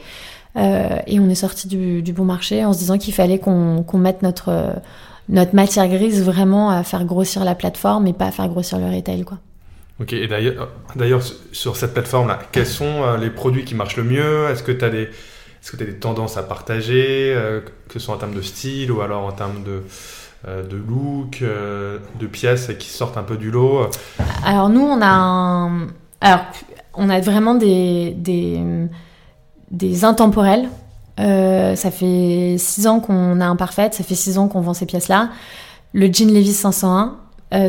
Et 0.55 1.19
on 1.19 1.29
est 1.29 1.35
sorti 1.35 1.67
du, 1.67 2.13
bon 2.13 2.25
marché 2.25 2.65
en 2.65 2.73
se 2.73 2.79
disant 2.79 2.97
qu'il 2.97 3.13
fallait 3.13 3.39
qu'on 3.39 3.85
mette 3.93 4.21
notre, 4.21 4.73
notre 5.29 5.55
matière 5.55 5.87
grise 5.87 6.23
vraiment 6.23 6.69
à 6.69 6.83
faire 6.83 7.05
grossir 7.05 7.45
la 7.45 7.55
plateforme 7.55 8.07
et 8.07 8.13
pas 8.13 8.25
à 8.25 8.31
faire 8.31 8.49
grossir 8.49 8.77
le 8.77 8.93
retail. 8.93 9.23
Quoi. 9.23 9.37
Ok, 10.01 10.13
et 10.13 10.27
d'ailleurs, 10.27 11.23
sur 11.51 11.77
cette 11.77 11.93
plateforme-là, 11.93 12.39
quels 12.51 12.67
sont 12.67 13.15
les 13.15 13.29
produits 13.29 13.63
qui 13.63 13.75
marchent 13.75 13.97
le 13.97 14.03
mieux? 14.03 14.47
Est-ce 14.49 14.63
que 14.63 14.71
tu 14.71 14.83
as 14.83 14.89
des 14.89 15.09
est-ce 15.61 15.71
que 15.71 15.77
tu 15.77 15.83
as 15.83 15.85
des 15.85 15.97
tendances 15.97 16.37
à 16.37 16.43
partager, 16.43 17.33
euh, 17.35 17.61
que 17.87 17.93
ce 17.93 17.99
soit 17.99 18.15
en 18.15 18.17
termes 18.17 18.33
de 18.33 18.41
style 18.41 18.91
ou 18.91 19.01
alors 19.01 19.25
en 19.25 19.31
termes 19.31 19.61
de, 19.63 19.83
euh, 20.47 20.63
de 20.65 20.75
look, 20.75 21.43
euh, 21.43 21.99
de 22.19 22.25
pièces 22.25 22.71
qui 22.79 22.89
sortent 22.89 23.17
un 23.17 23.23
peu 23.23 23.37
du 23.37 23.51
lot? 23.51 23.87
Alors 24.43 24.69
nous, 24.69 24.81
on 24.81 25.01
a 25.01 25.07
un... 25.07 25.87
Alors, 26.19 26.41
on 26.95 27.09
a 27.09 27.19
vraiment 27.21 27.53
des, 27.53 28.11
des, 28.17 28.59
des 29.71 30.05
intemporels. 30.05 30.69
ça 31.17 31.91
fait 31.91 32.55
six 32.57 32.87
ans 32.87 32.99
qu'on 32.99 33.41
a 33.41 33.45
un 33.45 33.55
parfait, 33.55 33.89
ça 33.91 34.03
fait 34.03 34.15
six 34.15 34.37
ans 34.37 34.47
qu'on 34.47 34.61
vend 34.61 34.73
ces 34.73 34.85
pièces-là. 34.85 35.29
Le 35.93 36.07
jean 36.11 36.31
Levi's 36.31 36.57
501, 36.57 37.15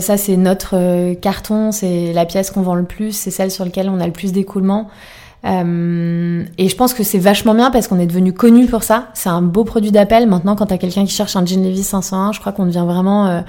ça 0.00 0.16
c'est 0.16 0.36
notre 0.36 1.14
carton, 1.14 1.72
c'est 1.72 2.12
la 2.12 2.26
pièce 2.26 2.50
qu'on 2.50 2.62
vend 2.62 2.74
le 2.74 2.84
plus, 2.84 3.12
c'est 3.12 3.30
celle 3.30 3.50
sur 3.50 3.64
laquelle 3.64 3.88
on 3.88 4.00
a 4.00 4.06
le 4.06 4.12
plus 4.12 4.32
d'écoulement. 4.32 4.88
Euh, 5.44 6.44
et 6.56 6.68
je 6.68 6.76
pense 6.76 6.94
que 6.94 7.02
c'est 7.02 7.18
vachement 7.18 7.54
bien 7.54 7.70
parce 7.70 7.88
qu'on 7.88 7.98
est 7.98 8.06
devenu 8.06 8.32
connu 8.32 8.66
pour 8.66 8.82
ça. 8.82 9.08
C'est 9.14 9.28
un 9.28 9.42
beau 9.42 9.64
produit 9.64 9.90
d'appel. 9.90 10.28
Maintenant, 10.28 10.56
quand 10.56 10.66
t'as 10.66 10.78
quelqu'un 10.78 11.04
qui 11.04 11.12
cherche 11.12 11.36
un 11.36 11.44
jean 11.44 11.62
Levi's 11.62 11.86
501, 11.86 12.32
je 12.32 12.40
crois 12.40 12.52
qu'on 12.52 12.66
devient 12.66 12.84
vraiment 12.86 13.26
euh, 13.26 13.40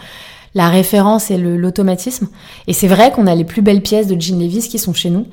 la 0.55 0.69
référence 0.69 1.29
et 1.31 1.37
l'automatisme. 1.37 2.29
Et 2.67 2.73
c'est 2.73 2.87
vrai 2.87 3.11
qu'on 3.11 3.27
a 3.27 3.35
les 3.35 3.43
plus 3.43 3.61
belles 3.61 3.81
pièces 3.81 4.07
de 4.07 4.19
jean 4.19 4.39
Levi's 4.39 4.67
qui 4.67 4.79
sont 4.79 4.93
chez 4.93 5.09
nous. 5.09 5.27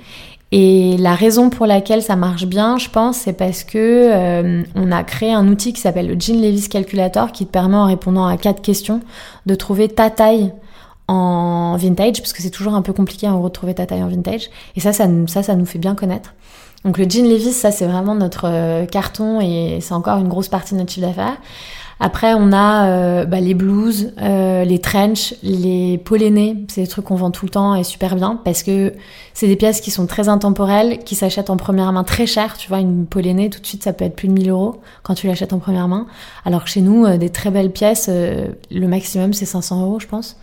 Et 0.52 0.96
la 0.96 1.14
raison 1.14 1.48
pour 1.48 1.66
laquelle 1.66 2.02
ça 2.02 2.16
marche 2.16 2.46
bien, 2.46 2.76
je 2.76 2.88
pense, 2.88 3.18
c'est 3.18 3.32
parce 3.32 3.62
que 3.62 3.78
euh, 3.78 4.62
on 4.74 4.90
a 4.90 5.04
créé 5.04 5.32
un 5.32 5.46
outil 5.46 5.72
qui 5.72 5.80
s'appelle 5.80 6.08
le 6.08 6.18
Jean 6.18 6.40
Levi's 6.40 6.66
Calculator 6.66 7.30
qui 7.30 7.46
te 7.46 7.52
permet 7.52 7.76
en 7.76 7.86
répondant 7.86 8.26
à 8.26 8.36
quatre 8.36 8.60
questions 8.60 9.00
de 9.46 9.54
trouver 9.54 9.88
ta 9.88 10.10
taille 10.10 10.52
en 11.06 11.76
vintage, 11.76 12.18
parce 12.20 12.32
que 12.32 12.42
c'est 12.42 12.50
toujours 12.50 12.74
un 12.74 12.82
peu 12.82 12.92
compliqué 12.92 13.28
en 13.28 13.38
gros 13.38 13.48
de 13.48 13.52
trouver 13.52 13.74
ta 13.74 13.86
taille 13.86 14.02
en 14.02 14.08
vintage. 14.08 14.50
Et 14.74 14.80
ça, 14.80 14.92
ça, 14.92 15.06
ça, 15.28 15.42
ça 15.44 15.54
nous 15.54 15.66
fait 15.66 15.78
bien 15.78 15.94
connaître. 15.94 16.34
Donc 16.84 16.98
le 16.98 17.04
jean 17.08 17.28
Levi's, 17.28 17.54
ça 17.54 17.70
c'est 17.70 17.86
vraiment 17.86 18.14
notre 18.14 18.46
euh, 18.46 18.86
carton 18.86 19.40
et 19.40 19.78
c'est 19.80 19.92
encore 19.92 20.18
une 20.18 20.28
grosse 20.28 20.48
partie 20.48 20.74
de 20.74 20.80
notre 20.80 20.92
chiffre 20.92 21.06
d'affaires. 21.06 21.36
Après, 22.02 22.32
on 22.32 22.50
a 22.52 22.86
euh, 22.86 23.24
bah, 23.26 23.40
les 23.40 23.52
blues, 23.52 24.14
euh, 24.22 24.64
les 24.64 24.78
trench, 24.78 25.34
les 25.42 25.98
polénés. 25.98 26.56
C'est 26.68 26.80
des 26.80 26.86
trucs 26.86 27.04
qu'on 27.04 27.14
vend 27.14 27.30
tout 27.30 27.44
le 27.44 27.50
temps 27.50 27.74
et 27.74 27.84
super 27.84 28.16
bien 28.16 28.40
parce 28.42 28.62
que 28.62 28.94
c'est 29.34 29.46
des 29.46 29.56
pièces 29.56 29.82
qui 29.82 29.90
sont 29.90 30.06
très 30.06 30.30
intemporelles, 30.30 31.00
qui 31.04 31.14
s'achètent 31.14 31.50
en 31.50 31.58
première 31.58 31.92
main 31.92 32.02
très 32.02 32.26
cher. 32.26 32.56
Tu 32.56 32.68
vois, 32.68 32.78
une 32.78 33.04
polénée, 33.04 33.50
tout 33.50 33.60
de 33.60 33.66
suite, 33.66 33.84
ça 33.84 33.92
peut 33.92 34.06
être 34.06 34.16
plus 34.16 34.28
de 34.28 34.32
1000 34.32 34.48
euros 34.48 34.80
quand 35.02 35.14
tu 35.14 35.26
l'achètes 35.26 35.52
en 35.52 35.58
première 35.58 35.88
main. 35.88 36.06
Alors 36.46 36.64
que 36.64 36.70
chez 36.70 36.80
nous, 36.80 37.06
des 37.18 37.30
très 37.30 37.50
belles 37.50 37.70
pièces, 37.70 38.08
le 38.08 38.86
maximum 38.88 39.34
c'est 39.34 39.44
500 39.44 39.82
euros, 39.82 40.00
je 40.00 40.06
pense 40.06 40.36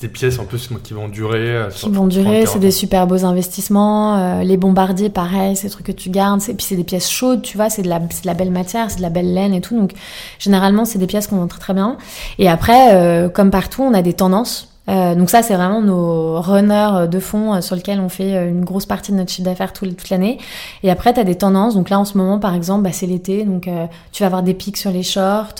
des 0.00 0.08
pièces 0.08 0.38
en 0.38 0.44
plus 0.44 0.68
qui 0.82 0.94
vont 0.94 1.08
durer. 1.08 1.56
Euh, 1.56 1.68
qui 1.68 1.90
vont 1.90 2.06
durer, 2.06 2.46
c'est 2.46 2.58
des 2.58 2.70
super 2.70 3.06
beaux 3.06 3.24
investissements. 3.24 4.16
Euh, 4.16 4.42
les 4.42 4.56
bombardiers, 4.56 5.10
pareil, 5.10 5.56
c'est 5.56 5.66
des 5.66 5.72
trucs 5.72 5.86
que 5.86 5.92
tu 5.92 6.10
gardes. 6.10 6.40
Et 6.48 6.54
puis 6.54 6.66
c'est 6.66 6.76
des 6.76 6.84
pièces 6.84 7.10
chaudes, 7.10 7.42
tu 7.42 7.56
vois, 7.56 7.70
c'est 7.70 7.82
de, 7.82 7.88
la, 7.88 7.98
de 7.98 8.06
la 8.24 8.34
belle 8.34 8.50
matière, 8.50 8.90
c'est 8.90 8.98
de 8.98 9.02
la 9.02 9.10
belle 9.10 9.32
laine 9.32 9.54
et 9.54 9.60
tout. 9.60 9.78
Donc 9.78 9.92
généralement, 10.38 10.84
c'est 10.84 10.98
des 10.98 11.06
pièces 11.06 11.26
qu'on 11.26 11.36
vend 11.36 11.48
très 11.48 11.60
très 11.60 11.74
bien. 11.74 11.96
Et 12.38 12.48
après, 12.48 12.94
euh, 12.94 13.28
comme 13.28 13.50
partout, 13.50 13.82
on 13.82 13.94
a 13.94 14.02
des 14.02 14.14
tendances. 14.14 14.70
Euh, 14.90 15.14
donc 15.14 15.30
ça, 15.30 15.42
c'est 15.42 15.54
vraiment 15.54 15.80
nos 15.80 16.40
runners 16.40 17.06
de 17.08 17.20
fond 17.20 17.54
euh, 17.54 17.60
sur 17.60 17.76
lesquels 17.76 18.00
on 18.00 18.08
fait 18.08 18.34
euh, 18.34 18.48
une 18.48 18.64
grosse 18.64 18.86
partie 18.86 19.12
de 19.12 19.16
notre 19.16 19.30
chiffre 19.30 19.44
d'affaires 19.44 19.72
toute 19.72 20.10
l'année. 20.10 20.38
Et 20.82 20.90
après, 20.90 21.12
tu 21.12 21.20
as 21.20 21.24
des 21.24 21.36
tendances. 21.36 21.74
Donc 21.74 21.90
là, 21.90 21.98
en 22.00 22.04
ce 22.04 22.18
moment, 22.18 22.38
par 22.38 22.54
exemple, 22.54 22.82
bah, 22.82 22.92
c'est 22.92 23.06
l'été. 23.06 23.44
Donc 23.44 23.68
tu 24.12 24.22
vas 24.22 24.26
avoir 24.26 24.42
des 24.42 24.54
pics 24.54 24.76
sur 24.76 24.90
les 24.90 25.02
shorts. 25.02 25.54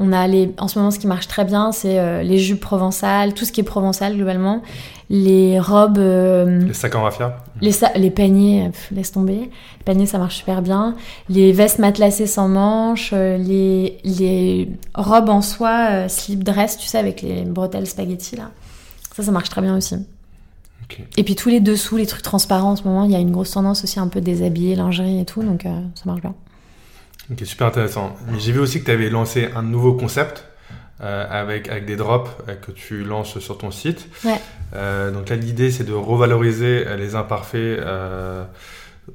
On 0.00 0.12
a 0.12 0.26
les... 0.26 0.52
En 0.58 0.66
ce 0.66 0.78
moment, 0.78 0.90
ce 0.90 0.98
qui 0.98 1.06
marche 1.06 1.28
très 1.28 1.44
bien, 1.44 1.70
c'est 1.70 2.24
les 2.24 2.38
jupes 2.38 2.60
provençales, 2.60 3.34
tout 3.34 3.44
ce 3.44 3.52
qui 3.52 3.60
est 3.60 3.64
provençal 3.64 4.16
globalement 4.16 4.62
les 5.10 5.58
robes. 5.58 5.98
Euh, 5.98 6.60
les 6.60 6.72
sacs 6.72 6.94
en 6.94 7.02
raffia 7.02 7.36
les, 7.60 7.72
les 7.96 8.10
paniers, 8.10 8.70
laisse 8.92 9.12
tomber. 9.12 9.50
Les 9.78 9.84
paniers, 9.84 10.06
ça 10.06 10.18
marche 10.18 10.36
super 10.36 10.62
bien. 10.62 10.94
Les 11.28 11.52
vestes 11.52 11.80
matelassées 11.80 12.28
sans 12.28 12.48
manches, 12.48 13.10
euh, 13.12 13.36
les, 13.36 13.98
les 14.04 14.70
robes 14.94 15.28
en 15.28 15.42
soie, 15.42 15.88
euh, 15.90 16.08
slip 16.08 16.44
dress, 16.44 16.78
tu 16.78 16.86
sais, 16.86 16.96
avec 16.96 17.20
les 17.22 17.42
bretelles 17.42 17.88
spaghetti, 17.88 18.36
là. 18.36 18.50
Ça, 19.14 19.24
ça 19.24 19.32
marche 19.32 19.50
très 19.50 19.60
bien 19.60 19.76
aussi. 19.76 19.96
Et 21.16 21.22
puis 21.22 21.36
tous 21.36 21.48
les 21.48 21.60
dessous, 21.60 21.96
les 21.96 22.06
trucs 22.06 22.22
transparents 22.22 22.72
en 22.72 22.76
ce 22.76 22.84
moment, 22.84 23.04
il 23.04 23.10
y 23.10 23.16
a 23.16 23.18
une 23.18 23.30
grosse 23.30 23.50
tendance 23.50 23.84
aussi 23.84 24.00
un 24.00 24.08
peu 24.08 24.20
déshabillé, 24.20 24.74
lingerie 24.74 25.20
et 25.20 25.24
tout, 25.24 25.42
donc 25.42 25.62
ça 25.62 26.02
marche 26.04 26.20
bien. 26.20 26.34
Ok, 27.30 27.40
super 27.44 27.68
intéressant. 27.68 28.16
Mais 28.28 28.40
j'ai 28.40 28.52
vu 28.52 28.58
aussi 28.58 28.80
que 28.80 28.86
tu 28.86 28.90
avais 28.90 29.08
lancé 29.10 29.48
un 29.54 29.62
nouveau 29.62 29.94
concept 29.94 30.46
euh, 31.02 31.26
avec, 31.30 31.68
avec 31.68 31.86
des 31.86 31.96
drops 31.96 32.30
euh, 32.48 32.54
que 32.56 32.72
tu 32.72 33.04
lances 33.04 33.38
sur 33.38 33.56
ton 33.56 33.70
site. 33.70 34.06
Ouais. 34.22 34.38
Euh, 34.74 35.10
donc 35.10 35.30
là, 35.30 35.36
l'idée, 35.36 35.70
c'est 35.70 35.84
de 35.84 35.94
revaloriser 35.94 36.84
les 36.96 37.14
imparfaits 37.14 37.80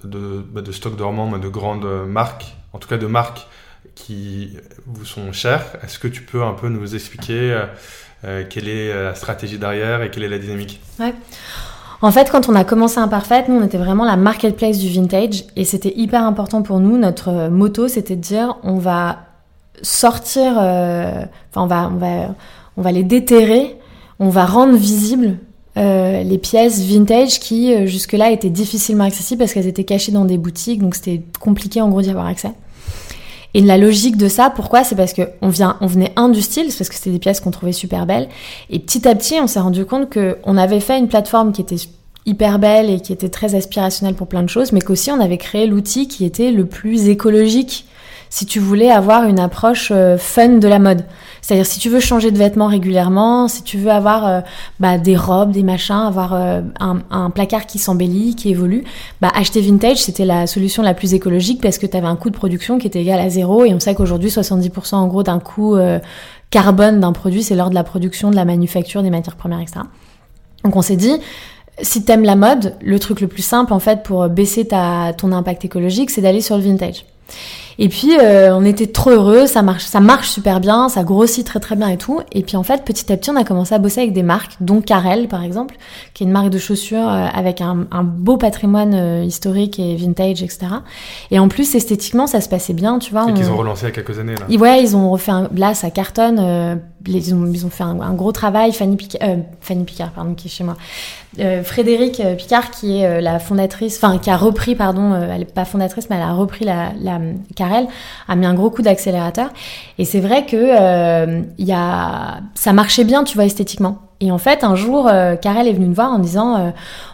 de, 0.04 0.46
bah, 0.52 0.62
de 0.62 0.72
stock 0.72 0.96
dormant, 0.96 1.38
de 1.38 1.48
grandes 1.48 2.08
marques, 2.08 2.56
en 2.74 2.80
tout 2.80 2.88
cas 2.88 2.98
de 2.98 3.06
marques 3.06 3.48
qui 3.94 4.58
vous 4.88 5.06
sont 5.06 5.32
chères. 5.32 5.64
Est-ce 5.84 6.00
que 6.00 6.08
tu 6.08 6.22
peux 6.22 6.42
un 6.44 6.54
peu 6.54 6.70
nous 6.70 6.96
expliquer 6.96 7.56
quelle 8.50 8.68
est 8.68 8.94
la 8.94 9.14
stratégie 9.14 9.60
derrière 9.60 10.02
et 10.02 10.10
quelle 10.10 10.24
est 10.24 10.30
la 10.30 10.40
dynamique? 10.40 10.82
Ouais. 11.00 11.14
En 12.06 12.12
fait, 12.12 12.30
quand 12.30 12.50
on 12.50 12.54
a 12.54 12.64
commencé 12.64 13.00
Imparfait, 13.00 13.46
nous, 13.48 13.56
on 13.56 13.66
était 13.66 13.80
vraiment 13.80 14.06
la 14.06 14.16
marketplace 14.16 14.78
du 14.78 14.90
vintage 14.90 15.44
et 15.56 15.66
c'était 15.66 15.92
hyper 15.98 16.22
important 16.22 16.62
pour 16.62 16.80
nous. 16.80 17.00
Notre 17.00 17.50
moto, 17.50 17.88
c'était 17.88 18.16
de 18.16 18.22
dire 18.22 18.58
on 18.62 18.78
va 18.78 19.22
sortir, 19.82 20.54
euh, 20.56 21.24
enfin 21.50 21.64
on 21.64 21.66
va, 21.66 21.90
on 21.92 21.98
va, 21.98 22.36
on 22.78 22.84
va 22.84 22.92
les 22.92 23.02
déterrer, 23.02 23.80
on 24.20 24.30
va 24.30 24.46
rendre 24.46 24.76
visibles 24.76 25.40
euh, 25.78 26.22
les 26.22 26.38
pièces 26.38 26.80
vintage 26.84 27.40
qui 27.40 27.74
euh, 27.74 27.88
jusque-là 27.88 28.30
étaient 28.30 28.52
difficilement 28.52 29.06
accessibles 29.06 29.40
parce 29.40 29.56
qu'elles 29.56 29.66
étaient 29.66 29.84
cachées 29.84 30.12
dans 30.12 30.26
des 30.26 30.38
boutiques, 30.38 30.84
donc 30.84 30.94
c'était 30.94 31.24
compliqué 31.40 31.82
en 31.82 31.90
gros 31.90 32.04
d'y 32.04 32.12
avoir 32.12 32.28
accès. 32.28 32.52
Et 33.56 33.62
la 33.62 33.78
logique 33.78 34.18
de 34.18 34.28
ça, 34.28 34.50
pourquoi 34.50 34.84
C'est 34.84 34.98
parce 34.98 35.14
que 35.14 35.22
on 35.42 35.48
venait 35.48 36.12
un 36.18 36.28
du 36.28 36.42
style, 36.42 36.70
c'est 36.72 36.80
parce 36.80 36.90
que 36.90 36.96
c'était 36.96 37.12
des 37.12 37.20
pièces 37.20 37.40
qu'on 37.40 37.52
trouvait 37.52 37.72
super 37.72 38.06
belles. 38.06 38.28
Et 38.70 38.80
petit 38.80 39.08
à 39.08 39.16
petit, 39.16 39.36
on 39.42 39.48
s'est 39.48 39.62
rendu 39.62 39.86
compte 39.86 40.10
que 40.10 40.38
on 40.44 40.58
avait 40.58 40.82
fait 40.82 41.00
une 41.00 41.08
plateforme 41.08 41.54
qui 41.54 41.62
était 41.62 41.78
hyper 42.26 42.60
belle 42.60 42.90
et 42.90 43.00
qui 43.00 43.14
était 43.14 43.30
très 43.30 43.56
aspirationnelle 43.56 44.16
pour 44.16 44.28
plein 44.28 44.44
de 44.44 44.50
choses, 44.50 44.74
mais 44.74 44.82
qu'aussi 44.82 45.10
on 45.10 45.22
avait 45.22 45.38
créé 45.38 45.68
l'outil 45.68 46.10
qui 46.10 46.26
était 46.26 46.52
le 46.52 46.66
plus 46.66 47.08
écologique 47.08 47.86
si 48.30 48.46
tu 48.46 48.60
voulais 48.60 48.92
avoir 48.92 49.24
une 49.24 49.40
approche 49.40 49.90
euh, 49.96 50.18
fun 50.18 50.58
de 50.58 50.68
la 50.68 50.80
mode. 50.80 51.06
C'est-à-dire 51.46 51.68
si 51.68 51.78
tu 51.78 51.90
veux 51.90 52.00
changer 52.00 52.32
de 52.32 52.40
vêtements 52.40 52.66
régulièrement, 52.66 53.48
si 53.48 53.62
tu 53.62 53.78
veux 53.78 53.92
avoir 53.92 54.26
euh, 54.26 54.42
bah, 54.80 54.98
des 54.98 55.16
robes, 55.16 55.52
des 55.52 55.62
machins, 55.62 55.94
avoir 55.94 56.34
euh, 56.34 56.62
un, 56.80 57.30
placard 57.30 57.68
qui 57.68 57.78
s'embellit, 57.78 58.34
qui 58.34 58.50
évolue, 58.50 58.84
bah, 59.22 59.32
acheter 59.36 59.62
vintage, 59.62 59.98
c'était 59.98 60.26
la 60.26 60.48
solution 60.48 60.82
la 60.82 60.96
plus 60.96 61.14
écologique 61.14 61.62
parce 61.62 61.78
que 61.78 61.86
tu 61.86 61.96
avais 61.96 62.08
un 62.08 62.16
coût 62.16 62.32
de 62.32 62.36
production 62.36 62.80
qui 62.80 62.88
était 62.88 63.00
égal 63.00 63.20
à 63.20 63.30
zéro 63.30 63.64
et 63.64 63.76
on 63.76 63.80
sait 63.80 63.94
qu'aujourd'hui 63.94 64.32
70% 64.32 64.96
en 64.96 65.06
gros 65.06 65.22
d'un 65.22 65.38
coût 65.38 65.78
carbone 66.50 67.00
d'un 67.00 67.12
produit, 67.12 67.44
c'est 67.44 67.56
lors 67.56 67.70
de 67.70 67.76
la 67.76 67.84
production, 67.84 68.32
de 68.32 68.36
la 68.36 68.46
manufacture, 68.46 69.04
des 69.04 69.12
matières 69.12 69.36
premières, 69.36 69.60
etc. 69.60 69.82
Donc 70.64 70.76
on 70.76 70.82
s'est 70.82 70.96
dit, 70.96 71.14
si 71.80 72.04
t'aimes 72.04 72.24
la 72.24 72.36
mode, 72.36 72.74
le 72.82 72.98
truc 72.98 73.22
le 73.22 73.28
plus 73.28 73.44
simple 73.44 73.72
en 73.72 73.80
fait 73.80 74.02
pour 74.02 74.28
baisser 74.30 74.66
ta, 74.66 75.14
ton 75.16 75.32
impact 75.32 75.64
écologique, 75.64 76.10
c'est 76.10 76.22
d'aller 76.22 76.42
sur 76.42 76.58
le 76.58 76.64
vintage. 76.64 77.06
Et 77.78 77.90
puis 77.90 78.18
euh, 78.18 78.56
on 78.56 78.64
était 78.64 78.88
trop 78.88 79.10
heureux, 79.10 79.48
ça 79.48 79.62
marche, 79.62 79.84
ça 79.84 80.00
marche 80.00 80.30
super 80.30 80.60
bien, 80.60 80.90
ça 80.90 81.04
grossit 81.04 81.46
très 81.46 81.60
très 81.60 81.76
bien 81.76 81.90
et 81.90 81.98
tout. 81.98 82.22
Et 82.32 82.42
puis 82.44 82.56
en 82.58 82.64
fait, 82.64 82.84
petit 82.84 83.12
à 83.12 83.18
petit, 83.18 83.30
on 83.30 83.36
a 83.36 83.44
commencé 83.44 83.76
à 83.76 83.80
bosser 83.80 84.02
avec 84.02 84.14
des 84.14 84.24
marques, 84.24 84.54
dont 84.62 84.82
Carel 84.82 85.28
par 85.28 85.44
exemple, 85.44 85.76
qui 86.14 86.24
est 86.24 86.28
une 86.28 86.32
marque 86.32 86.50
de 86.50 86.58
chaussures 86.58 87.08
euh, 87.08 87.28
avec 87.34 87.62
un, 87.62 87.86
un, 87.92 88.04
beau 88.04 88.38
patrimoine 88.38 88.94
euh, 88.94 89.24
historique 89.24 89.80
et 89.80 89.96
vintage, 89.96 90.42
etc. 90.42 90.68
Et 91.32 91.40
en 91.40 91.48
plus, 91.48 91.76
esthétiquement, 91.76 92.28
ça 92.28 92.42
se 92.42 92.50
passait 92.50 92.74
bien, 92.74 93.00
tu 93.00 93.12
vois. 93.12 93.30
Et 93.30 93.34
qu'ils 93.34 93.52
ont 93.52 93.58
relancé 93.58 93.84
il 93.84 93.90
y 93.90 93.92
a 93.92 93.92
quelques 93.92 94.20
années 94.20 94.36
là. 94.36 94.46
ouais, 94.58 94.82
ils 94.82 94.96
ont 94.96 95.12
refait 95.12 95.32
un, 95.32 95.50
là, 95.56 95.74
ça 95.74 95.90
cartonne. 95.90 96.80
Ils, 97.08 97.34
ont, 97.34 97.46
ils 97.52 97.66
ont 97.66 97.70
fait 97.70 97.84
un, 97.84 98.14
gros 98.14 98.32
travail. 98.32 98.72
Fanny 98.72 98.96
Picard, 98.96 99.22
Fanny 99.62 99.84
Picard, 99.84 100.12
pardon, 100.12 100.34
qui 100.34 100.48
est 100.48 100.52
chez 100.52 100.64
moi. 100.64 100.76
Frédéric 101.64 102.22
Picard, 102.38 102.72
qui 102.72 103.00
est 103.00 103.22
la 103.22 103.40
fondatrice, 103.40 103.98
enfin 104.02 104.18
qui 104.20 104.30
a 104.30 104.38
repris, 104.38 104.74
pardon, 104.74 105.14
elle 105.14 105.42
est 105.42 105.54
pas 105.54 105.66
fondatrice, 105.66 106.10
mais 106.10 106.16
elle 106.16 106.22
a 106.22 106.34
repris 106.34 106.64
la, 106.64 106.94
la 107.02 107.20
Carel, 107.56 107.88
a 108.28 108.36
mis 108.36 108.46
un 108.46 108.54
gros 108.54 108.70
coup 108.70 108.82
d'accélérateur. 108.82 109.50
Et 109.98 110.06
c'est 110.06 110.20
vrai 110.20 110.46
que 110.46 110.56
euh, 110.56 111.42
y 111.58 111.72
a... 111.72 112.42
ça 112.54 112.74
marchait 112.74 113.04
bien, 113.04 113.24
tu 113.24 113.36
vois, 113.36 113.46
esthétiquement. 113.46 114.00
Et 114.22 114.32
en 114.32 114.38
fait, 114.38 114.64
un 114.64 114.76
jour, 114.76 115.08
euh, 115.08 115.36
Karel 115.36 115.68
est 115.68 115.74
venu 115.74 115.88
me 115.88 115.94
voir 115.94 116.12
en 116.12 116.20
disant 116.20 116.56
euh, 116.56 116.70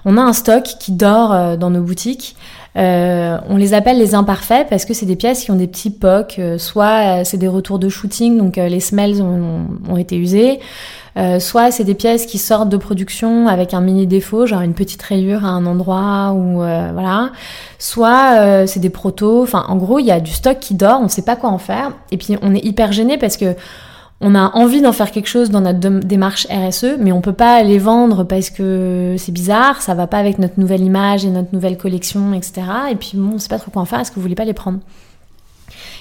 on 0.05 0.17
a 0.17 0.21
un 0.21 0.33
stock 0.33 0.63
qui 0.63 0.91
dort 0.91 1.33
euh, 1.33 1.57
dans 1.57 1.69
nos 1.69 1.81
boutiques. 1.81 2.35
On 2.75 3.57
les 3.57 3.73
appelle 3.73 3.97
les 3.97 4.15
imparfaits 4.15 4.69
parce 4.69 4.85
que 4.85 4.93
c'est 4.93 5.05
des 5.05 5.17
pièces 5.17 5.43
qui 5.43 5.51
ont 5.51 5.55
des 5.55 5.67
petits 5.67 5.89
pocs. 5.89 6.39
soit 6.57 7.25
c'est 7.25 7.37
des 7.37 7.49
retours 7.49 7.79
de 7.79 7.89
shooting, 7.89 8.37
donc 8.37 8.55
les 8.55 8.79
semelles 8.79 9.21
ont, 9.21 9.97
été 9.97 10.15
usées. 10.15 10.61
Euh, 11.17 11.41
soit 11.41 11.71
c'est 11.71 11.83
des 11.83 11.95
pièces 11.95 12.25
qui 12.25 12.37
sortent 12.37 12.69
de 12.69 12.77
production 12.77 13.49
avec 13.49 13.73
un 13.73 13.81
mini 13.81 14.07
défaut, 14.07 14.45
genre 14.45 14.61
une 14.61 14.73
petite 14.73 15.01
rayure 15.01 15.43
à 15.43 15.49
un 15.49 15.65
endroit 15.65 16.31
ou 16.31 16.59
voilà. 16.59 17.31
Soit 17.77 18.65
c'est 18.67 18.79
des 18.79 18.89
protos. 18.89 19.43
Enfin, 19.43 19.65
en 19.67 19.75
gros, 19.75 19.99
il 19.99 20.05
y 20.05 20.11
a 20.11 20.21
du 20.21 20.31
stock 20.31 20.57
qui 20.59 20.73
dort, 20.73 21.01
on 21.03 21.09
sait 21.09 21.23
pas 21.23 21.35
quoi 21.35 21.49
en 21.49 21.57
faire. 21.57 21.91
Et 22.11 22.17
puis 22.17 22.37
on 22.41 22.55
est 22.55 22.63
hyper 22.63 22.93
gêné 22.93 23.17
parce 23.17 23.35
que 23.35 23.53
on 24.21 24.35
a 24.35 24.51
envie 24.55 24.81
d'en 24.81 24.93
faire 24.93 25.11
quelque 25.11 25.27
chose 25.27 25.49
dans 25.49 25.61
notre 25.61 25.79
démarche 25.79 26.45
RSE, 26.49 26.97
mais 26.99 27.11
on 27.11 27.21
peut 27.21 27.33
pas 27.33 27.63
les 27.63 27.79
vendre 27.79 28.23
parce 28.23 28.51
que 28.51 29.15
c'est 29.17 29.31
bizarre, 29.31 29.81
ça 29.81 29.95
va 29.95 30.05
pas 30.05 30.19
avec 30.19 30.37
notre 30.37 30.59
nouvelle 30.59 30.81
image 30.81 31.25
et 31.25 31.29
notre 31.29 31.53
nouvelle 31.53 31.75
collection, 31.75 32.33
etc. 32.33 32.61
Et 32.91 32.95
puis 32.95 33.13
bon, 33.15 33.33
on 33.35 33.39
sait 33.39 33.49
pas 33.49 33.57
trop 33.57 33.71
quoi 33.71 33.81
en 33.81 33.85
faire. 33.85 33.99
Est-ce 33.99 34.11
que 34.11 34.15
vous 34.15 34.21
voulez 34.21 34.35
pas 34.35 34.45
les 34.45 34.53
prendre? 34.53 34.79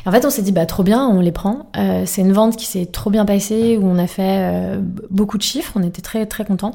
Et 0.04 0.08
En 0.08 0.12
fait, 0.12 0.26
on 0.26 0.30
s'est 0.30 0.42
dit 0.42 0.52
bah 0.52 0.66
trop 0.66 0.82
bien, 0.82 1.08
on 1.08 1.20
les 1.20 1.32
prend. 1.32 1.70
Euh, 1.78 2.02
c'est 2.04 2.20
une 2.20 2.32
vente 2.32 2.56
qui 2.56 2.66
s'est 2.66 2.84
trop 2.84 3.08
bien 3.08 3.24
passée 3.24 3.78
où 3.78 3.86
on 3.86 3.96
a 3.96 4.06
fait 4.06 4.38
euh, 4.38 4.80
beaucoup 5.08 5.38
de 5.38 5.42
chiffres, 5.42 5.72
on 5.76 5.82
était 5.82 6.02
très 6.02 6.26
très 6.26 6.44
contents. 6.44 6.74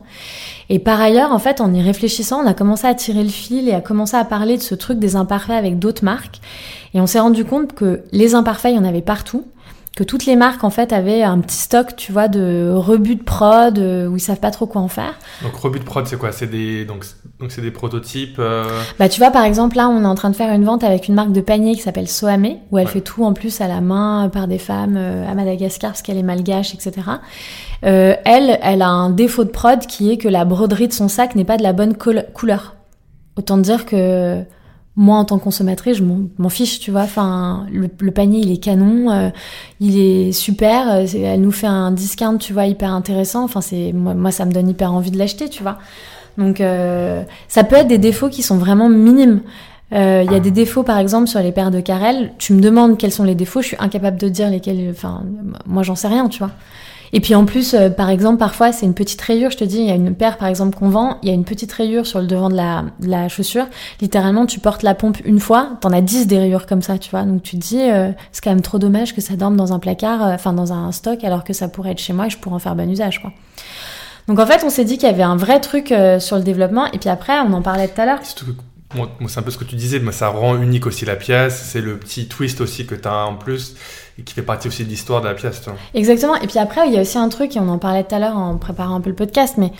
Et 0.69 0.79
par 0.79 0.99
ailleurs, 0.99 1.31
en 1.31 1.39
fait, 1.39 1.61
en 1.61 1.71
y 1.75 1.81
réfléchissant, 1.81 2.41
on 2.43 2.47
a 2.47 2.55
commencé 2.55 2.87
à 2.87 2.95
tirer 2.95 3.23
le 3.23 3.29
fil 3.29 3.69
et 3.69 3.73
à 3.73 3.81
commencer 3.81 4.17
à 4.17 4.25
parler 4.25 4.57
de 4.57 4.63
ce 4.63 4.73
truc 4.73 4.97
des 4.97 5.15
imparfaits 5.15 5.57
avec 5.57 5.77
d'autres 5.77 6.03
marques. 6.03 6.41
Et 6.95 7.01
on 7.01 7.05
s'est 7.05 7.19
rendu 7.19 7.45
compte 7.45 7.73
que 7.73 8.01
les 8.11 8.33
imparfaits, 8.33 8.71
il 8.71 8.77
y 8.77 8.79
en 8.79 8.83
avait 8.85 9.01
partout 9.01 9.43
que 9.95 10.03
toutes 10.03 10.25
les 10.25 10.35
marques 10.35 10.63
en 10.65 10.69
fait 10.69 10.91
avaient 10.91 11.23
un 11.23 11.39
petit 11.39 11.55
stock, 11.57 11.95
tu 11.95 12.11
vois, 12.11 12.27
de 12.27 12.69
rebuts 12.75 13.15
de 13.15 13.23
prod 13.23 13.79
euh, 13.79 14.07
où 14.07 14.17
ils 14.17 14.19
savent 14.19 14.39
pas 14.41 14.51
trop 14.51 14.65
quoi 14.65 14.81
en 14.81 14.89
faire. 14.89 15.13
Donc 15.41 15.55
rebut 15.55 15.79
de 15.79 15.85
prod, 15.85 16.05
c'est 16.05 16.17
quoi? 16.17 16.31
C'est 16.33 16.47
des 16.47 16.83
donc 16.83 17.05
donc 17.39 17.51
c'est 17.51 17.61
des 17.61 17.71
prototypes. 17.71 18.35
euh, 18.39 18.65
Bah 18.99 19.07
tu 19.09 19.19
vois 19.21 19.31
par 19.31 19.43
exemple 19.45 19.77
là 19.77 19.87
on 19.87 20.03
est 20.03 20.07
en 20.07 20.15
train 20.15 20.29
de 20.29 20.35
faire 20.35 20.53
une 20.53 20.65
vente 20.65 20.83
avec 20.83 21.07
une 21.07 21.15
marque 21.15 21.31
de 21.31 21.41
panier 21.41 21.75
qui 21.75 21.81
s'appelle 21.81 22.07
Soame 22.09 22.45
où 22.71 22.77
elle 22.77 22.85
Ouais. 22.87 22.91
fait 22.91 23.01
tout 23.01 23.23
en 23.23 23.33
plus 23.33 23.61
à 23.61 23.67
la 23.67 23.79
main 23.81 24.29
par 24.31 24.47
des 24.47 24.57
femmes 24.57 24.95
euh, 24.97 25.29
à 25.29 25.33
Madagascar 25.33 25.91
parce 25.91 26.01
qu'elle 26.01 26.17
est 26.17 26.23
malgache 26.23 26.73
etc. 26.73 26.91
Euh, 27.85 28.15
elle 28.25 28.59
elle 28.61 28.81
a 28.81 28.89
un 28.89 29.09
défaut 29.09 29.43
de 29.43 29.49
prod 29.49 29.79
qui 29.85 30.11
est 30.11 30.17
que 30.17 30.27
la 30.27 30.43
broderie 30.45 30.87
de 30.87 30.93
son 30.93 31.07
sac 31.07 31.35
n'est 31.35 31.45
pas 31.45 31.57
de 31.57 31.63
la 31.63 31.73
bonne 31.73 31.95
couleur. 31.95 32.75
Autant 33.37 33.57
dire 33.57 33.85
que 33.85 34.41
moi 34.97 35.17
en 35.17 35.25
tant 35.25 35.37
que 35.37 35.43
consommatrice 35.43 35.97
je 35.97 36.03
m'en 36.03 36.49
fiche 36.49 36.79
tu 36.79 36.91
vois. 36.91 37.01
Enfin 37.01 37.65
le, 37.71 38.11
panier 38.11 38.39
il 38.39 38.51
est 38.51 38.57
canon 38.57 39.11
euh, 39.11 39.29
il 39.79 39.99
est 39.99 40.31
super 40.31 40.89
euh, 40.89 41.05
elle 41.13 41.41
nous 41.41 41.51
fait 41.51 41.67
un 41.67 41.91
discount 41.91 42.37
tu 42.37 42.53
vois 42.53 42.65
hyper 42.65 42.93
intéressant. 42.93 43.43
Enfin 43.43 43.61
c'est 43.61 43.91
moi, 43.93 44.13
moi 44.13 44.31
ça 44.31 44.45
me 44.45 44.51
donne 44.51 44.69
hyper 44.69 44.93
envie 44.93 45.11
de 45.11 45.17
l'acheter 45.17 45.49
tu 45.49 45.63
vois. 45.63 45.77
Donc 46.37 46.61
euh, 46.61 47.23
ça 47.47 47.63
peut 47.63 47.75
être 47.75 47.87
des 47.87 47.97
défauts 47.97 48.29
qui 48.29 48.43
sont 48.43 48.57
vraiment 48.57 48.89
minimes. 48.89 49.41
Euh, 49.93 50.23
il 50.25 50.31
y 50.31 50.35
a 50.35 50.39
des 50.39 50.51
défauts 50.51 50.83
par 50.83 50.97
exemple 50.97 51.27
sur 51.27 51.39
les 51.39 51.51
paires 51.51 51.71
de 51.71 51.79
Carrel. 51.79 52.31
Tu 52.37 52.53
me 52.53 52.61
demandes 52.61 52.97
quels 52.97 53.11
sont 53.11 53.23
les 53.23 53.35
défauts 53.35 53.61
je 53.61 53.67
suis 53.67 53.77
incapable 53.79 54.17
de 54.17 54.29
dire 54.29 54.49
lesquels 54.49 54.89
enfin 54.91 55.23
moi 55.65 55.83
j'en 55.83 55.95
sais 55.95 56.07
rien 56.07 56.29
tu 56.29 56.39
vois 56.39 56.51
et 57.13 57.19
puis 57.19 57.35
en 57.35 57.45
plus, 57.45 57.73
euh, 57.73 57.89
par 57.89 58.09
exemple, 58.09 58.37
parfois 58.37 58.71
c'est 58.71 58.85
une 58.85 58.93
petite 58.93 59.21
rayure. 59.21 59.51
Je 59.51 59.57
te 59.57 59.63
dis, 59.63 59.77
il 59.77 59.85
y 59.85 59.91
a 59.91 59.95
une 59.95 60.15
paire 60.15 60.37
par 60.37 60.47
exemple 60.47 60.77
qu'on 60.77 60.89
vend, 60.89 61.19
il 61.21 61.29
y 61.29 61.31
a 61.31 61.35
une 61.35 61.45
petite 61.45 61.71
rayure 61.71 62.05
sur 62.05 62.19
le 62.19 62.27
devant 62.27 62.49
de 62.49 62.55
la, 62.55 62.85
la 63.01 63.29
chaussure. 63.29 63.67
Littéralement, 64.01 64.45
tu 64.45 64.59
portes 64.59 64.83
la 64.83 64.95
pompe 64.95 65.17
une 65.25 65.39
fois, 65.39 65.77
t'en 65.81 65.91
as 65.91 66.01
10 66.01 66.27
des 66.27 66.39
rayures 66.39 66.65
comme 66.65 66.81
ça, 66.81 66.97
tu 66.97 67.09
vois. 67.11 67.23
Donc 67.23 67.43
tu 67.43 67.57
te 67.57 67.61
dis, 67.61 67.81
euh, 67.81 68.11
c'est 68.31 68.43
quand 68.43 68.51
même 68.51 68.61
trop 68.61 68.79
dommage 68.79 69.15
que 69.15 69.21
ça 69.21 69.35
dorme 69.35 69.55
dans 69.55 69.73
un 69.73 69.79
placard, 69.79 70.23
euh, 70.23 70.33
enfin 70.33 70.53
dans 70.53 70.73
un 70.73 70.91
stock, 70.91 71.23
alors 71.23 71.43
que 71.43 71.53
ça 71.53 71.67
pourrait 71.67 71.91
être 71.91 71.99
chez 71.99 72.13
moi 72.13 72.27
et 72.27 72.29
je 72.29 72.37
pourrais 72.37 72.55
en 72.55 72.59
faire 72.59 72.75
bon 72.75 72.89
usage, 72.89 73.21
quoi. 73.21 73.31
Donc 74.27 74.39
en 74.39 74.45
fait, 74.47 74.63
on 74.65 74.71
s'est 74.71 74.85
dit 74.85 74.97
qu'il 74.97 75.07
y 75.07 75.11
avait 75.11 75.21
un 75.21 75.35
vrai 75.35 75.59
truc 75.59 75.93
sur 76.19 76.37
le 76.37 76.41
développement. 76.41 76.91
Et 76.93 76.97
puis 76.97 77.09
après, 77.09 77.39
on 77.41 77.53
en 77.53 77.61
parlait 77.61 77.87
tout 77.87 78.01
à 78.01 78.07
l'heure. 78.07 78.19
c'est 78.23 79.37
un 79.37 79.43
peu 79.43 79.51
ce 79.51 79.57
que 79.59 79.63
tu 79.63 79.75
disais, 79.75 79.99
mais 79.99 80.11
ça 80.11 80.29
rend 80.29 80.59
unique 80.59 80.87
aussi 80.87 81.05
la 81.05 81.15
pièce. 81.15 81.61
C'est 81.71 81.79
le 81.79 81.99
petit 81.99 82.27
twist 82.27 82.59
aussi 82.59 82.87
que 82.87 82.95
tu 82.95 83.07
as 83.07 83.27
en 83.27 83.35
plus 83.35 83.75
et 84.17 84.23
qui 84.23 84.33
fait 84.33 84.41
partie 84.41 84.67
aussi 84.67 84.85
de 84.85 84.89
l'histoire 84.89 85.21
de 85.21 85.27
la 85.27 85.33
pièce. 85.33 85.61
tu 85.61 85.69
vois. 85.69 85.79
Exactement. 85.93 86.35
Et 86.35 86.47
puis 86.47 86.59
après, 86.59 86.87
il 86.87 86.93
y 86.93 86.97
a 86.97 87.01
aussi 87.01 87.17
un 87.17 87.29
truc, 87.29 87.55
et 87.55 87.59
on 87.59 87.69
en 87.69 87.77
parlait 87.77 88.03
tout 88.03 88.15
à 88.15 88.19
l'heure 88.19 88.37
en 88.37 88.57
préparant 88.57 88.95
un 88.95 89.01
peu 89.01 89.09
le 89.09 89.15
podcast, 89.15 89.55
mais 89.57 89.71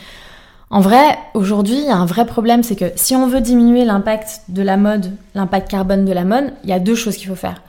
en 0.70 0.82
vrai, 0.82 1.18
aujourd'hui, 1.34 1.78
il 1.78 1.86
y 1.86 1.90
a 1.90 1.96
un 1.96 2.06
vrai 2.06 2.26
problème, 2.26 2.64
c'est 2.64 2.76
que 2.76 2.92
si 2.96 3.16
on 3.16 3.28
veut 3.28 3.42
diminuer 3.42 3.86
l'impact 3.86 4.42
de 4.50 4.62
la 4.62 4.78
mode, 4.78 5.12
l'impact 5.36 5.70
carbone 5.70 6.06
de 6.06 6.12
la 6.12 6.26
mode, 6.26 6.54
il 6.64 6.70
y 6.70 6.74
a 6.74 6.80
deux 6.80 6.96
choses 6.96 7.18
qu'il 7.18 7.28
faut 7.28 7.36
faire. 7.36 7.62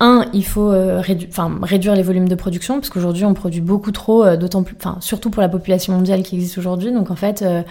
Un, 0.00 0.26
il 0.32 0.44
faut 0.44 0.70
euh, 0.70 1.00
rédu- 1.00 1.28
réduire 1.62 1.96
les 1.96 2.04
volumes 2.04 2.28
de 2.28 2.34
production, 2.36 2.74
parce 2.74 2.88
qu'aujourd'hui, 2.88 3.24
on 3.24 3.34
produit 3.34 3.60
beaucoup 3.60 3.90
trop, 3.90 4.24
euh, 4.24 4.36
d'autant 4.36 4.62
plus, 4.62 4.76
enfin, 4.78 4.96
surtout 5.00 5.28
pour 5.28 5.42
la 5.42 5.48
population 5.48 5.92
mondiale 5.92 6.22
qui 6.22 6.36
existe 6.36 6.56
aujourd'hui. 6.56 6.92
Donc, 6.92 7.10
en 7.10 7.16
fait, 7.16 7.42
euh, 7.42 7.62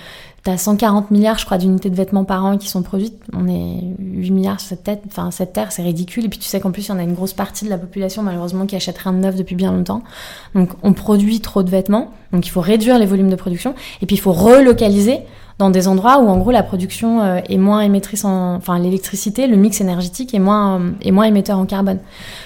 t'as 0.44 0.58
140 0.58 1.10
milliards, 1.10 1.38
je 1.38 1.46
crois, 1.46 1.58
d'unités 1.58 1.90
de 1.90 1.96
vêtements 1.96 2.26
par 2.26 2.44
an 2.44 2.58
qui 2.58 2.68
sont 2.68 2.82
produites. 2.82 3.18
On 3.34 3.48
est 3.48 3.82
8 4.00 4.32
milliards 4.32 4.60
sur 4.60 4.68
cette 4.70 4.84
tête, 4.84 5.04
cette 5.32 5.54
terre, 5.54 5.72
c'est 5.72 5.84
ridicule. 5.84 6.26
Et 6.26 6.30
puis, 6.30 6.38
tu 6.38 6.48
sais 6.48 6.60
qu'en 6.60 6.72
plus, 6.72 6.88
il 6.88 6.90
y 6.90 6.92
en 6.92 7.00
a 7.00 7.04
une 7.04 7.14
grosse 7.14 7.32
partie 7.32 7.64
de 7.64 7.70
la 7.70 7.78
population, 7.78 8.24
malheureusement, 8.24 8.66
qui 8.66 8.76
achète 8.76 8.98
rien 8.98 9.14
de 9.14 9.20
neuf 9.20 9.36
depuis 9.38 9.56
bien 9.56 9.72
longtemps. 9.72 10.02
Donc, 10.54 10.72
on 10.84 10.92
produit 10.92 11.40
trop 11.40 11.64
de 11.64 11.70
vêtements. 11.70 12.12
Donc, 12.34 12.46
il 12.46 12.50
faut 12.50 12.60
réduire 12.62 13.00
les 13.00 13.06
volumes 13.06 13.30
de 13.30 13.38
production. 13.38 13.74
Et 14.02 14.06
puis, 14.06 14.18
il 14.18 14.20
faut 14.20 14.34
relocaliser 14.34 15.22
dans 15.58 15.72
des 15.72 15.88
endroits 15.88 16.20
où, 16.20 16.28
en 16.28 16.38
gros, 16.38 16.52
la 16.52 16.62
production 16.62 17.22
euh, 17.22 17.40
est 17.50 17.58
moins 17.58 17.82
émettrice 17.82 18.26
en, 18.26 18.56
enfin, 18.56 18.78
l'électricité, 18.78 19.48
le 19.48 19.56
mix 19.56 19.82
énergétique 19.82 20.36
est 20.36 20.40
moins, 20.40 20.80
euh, 20.80 20.92
est 21.02 21.10
moins 21.10 21.26
émetteur 21.26 21.58
en 21.58 21.66
carbone. 21.66 22.00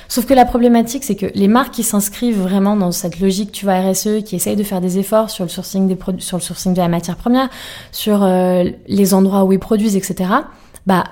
Sauf 0.08 0.26
que 0.26 0.34
la 0.34 0.46
problématique, 0.46 1.04
c'est 1.04 1.16
que 1.16 1.26
les 1.36 1.50
marques 1.50 1.74
qui 1.74 1.84
s'inscrivent 1.84 2.40
vraiment 2.40 2.78
dans 2.78 2.94
cette 2.94 3.20
logique, 3.20 3.52
tu 3.52 3.66
vois, 3.66 3.82
RSE, 3.82 4.24
qui 4.24 4.38
essayent 4.38 4.56
de 4.56 4.64
faire 4.64 4.80
des 4.80 4.98
efforts 4.98 5.30
sur 5.30 5.44
le 5.44 5.50
sourcing 5.50 5.90
des 5.90 5.98
produits, 5.98 6.22
sur 6.22 6.38
le 6.38 6.42
sourcing 6.42 6.74
de 6.74 6.80
la 6.80 6.88
matière 6.88 7.18
première, 7.18 7.50
sur 7.92 8.24
euh, 8.24 8.64
les 8.88 9.14
endroits 9.14 9.44
où 9.44 9.52
ils 9.52 9.60
produisent, 9.60 9.98
etc. 9.98 10.30
Bah, 10.88 11.04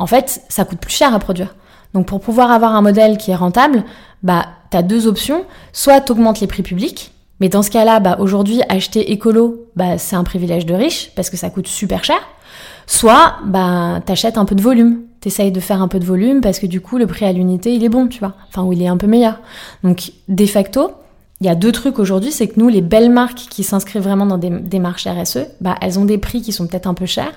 en 0.00 0.08
fait, 0.08 0.42
ça 0.48 0.64
coûte 0.64 0.78
plus 0.78 0.92
cher 0.92 1.14
à 1.14 1.20
produire. 1.20 1.54
Donc, 1.94 2.06
pour 2.06 2.18
pouvoir 2.18 2.50
avoir 2.50 2.74
un 2.74 2.82
modèle 2.82 3.16
qui 3.16 3.30
est 3.30 3.36
rentable, 3.36 3.84
bah, 4.24 4.46
t'as 4.70 4.82
deux 4.82 5.06
options. 5.06 5.44
Soit 5.72 6.00
t'augmentes 6.00 6.40
les 6.40 6.48
prix 6.48 6.64
publics, 6.64 7.13
mais 7.40 7.48
dans 7.48 7.62
ce 7.62 7.70
cas-là, 7.70 8.00
bah, 8.00 8.16
aujourd'hui, 8.20 8.60
acheter 8.68 9.12
écolo, 9.12 9.66
bah, 9.76 9.98
c'est 9.98 10.16
un 10.16 10.24
privilège 10.24 10.66
de 10.66 10.74
riche 10.74 11.10
parce 11.16 11.30
que 11.30 11.36
ça 11.36 11.50
coûte 11.50 11.66
super 11.66 12.04
cher. 12.04 12.18
Soit, 12.86 13.36
bah, 13.46 14.00
t'achètes 14.04 14.38
un 14.38 14.44
peu 14.44 14.54
de 14.54 14.62
volume. 14.62 15.00
T'essayes 15.20 15.52
de 15.52 15.60
faire 15.60 15.80
un 15.80 15.88
peu 15.88 15.98
de 15.98 16.04
volume 16.04 16.40
parce 16.42 16.58
que 16.58 16.66
du 16.66 16.80
coup, 16.80 16.98
le 16.98 17.06
prix 17.06 17.24
à 17.24 17.32
l'unité, 17.32 17.74
il 17.74 17.82
est 17.82 17.88
bon, 17.88 18.08
tu 18.08 18.18
vois. 18.18 18.34
Enfin, 18.48 18.62
ou 18.62 18.72
il 18.72 18.82
est 18.82 18.88
un 18.88 18.98
peu 18.98 19.06
meilleur. 19.06 19.40
Donc, 19.82 20.12
de 20.28 20.46
facto, 20.46 20.92
il 21.40 21.46
y 21.46 21.50
a 21.50 21.54
deux 21.54 21.72
trucs 21.72 21.98
aujourd'hui, 21.98 22.30
c'est 22.30 22.46
que 22.46 22.60
nous, 22.60 22.68
les 22.68 22.82
belles 22.82 23.10
marques 23.10 23.38
qui 23.50 23.64
s'inscrivent 23.64 24.02
vraiment 24.02 24.26
dans 24.26 24.38
des 24.38 24.50
démarches 24.50 25.06
RSE, 25.06 25.46
bah, 25.62 25.76
elles 25.80 25.98
ont 25.98 26.04
des 26.04 26.18
prix 26.18 26.42
qui 26.42 26.52
sont 26.52 26.66
peut-être 26.66 26.86
un 26.86 26.94
peu 26.94 27.06
chers. 27.06 27.32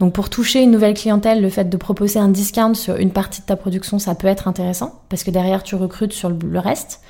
Donc, 0.00 0.12
pour 0.12 0.28
toucher 0.30 0.62
une 0.62 0.70
nouvelle 0.70 0.94
clientèle, 0.94 1.40
le 1.40 1.48
fait 1.48 1.68
de 1.68 1.76
proposer 1.78 2.18
un 2.18 2.28
discount 2.28 2.74
sur 2.74 2.96
une 2.96 3.10
partie 3.10 3.40
de 3.40 3.46
ta 3.46 3.56
production, 3.56 3.98
ça 3.98 4.14
peut 4.14 4.28
être 4.28 4.46
intéressant 4.46 5.00
parce 5.08 5.24
que 5.24 5.30
derrière, 5.30 5.62
tu 5.62 5.74
recrutes 5.76 6.12
sur 6.12 6.28
le- 6.28 6.36
le 6.44 6.58
reste. 6.58 7.00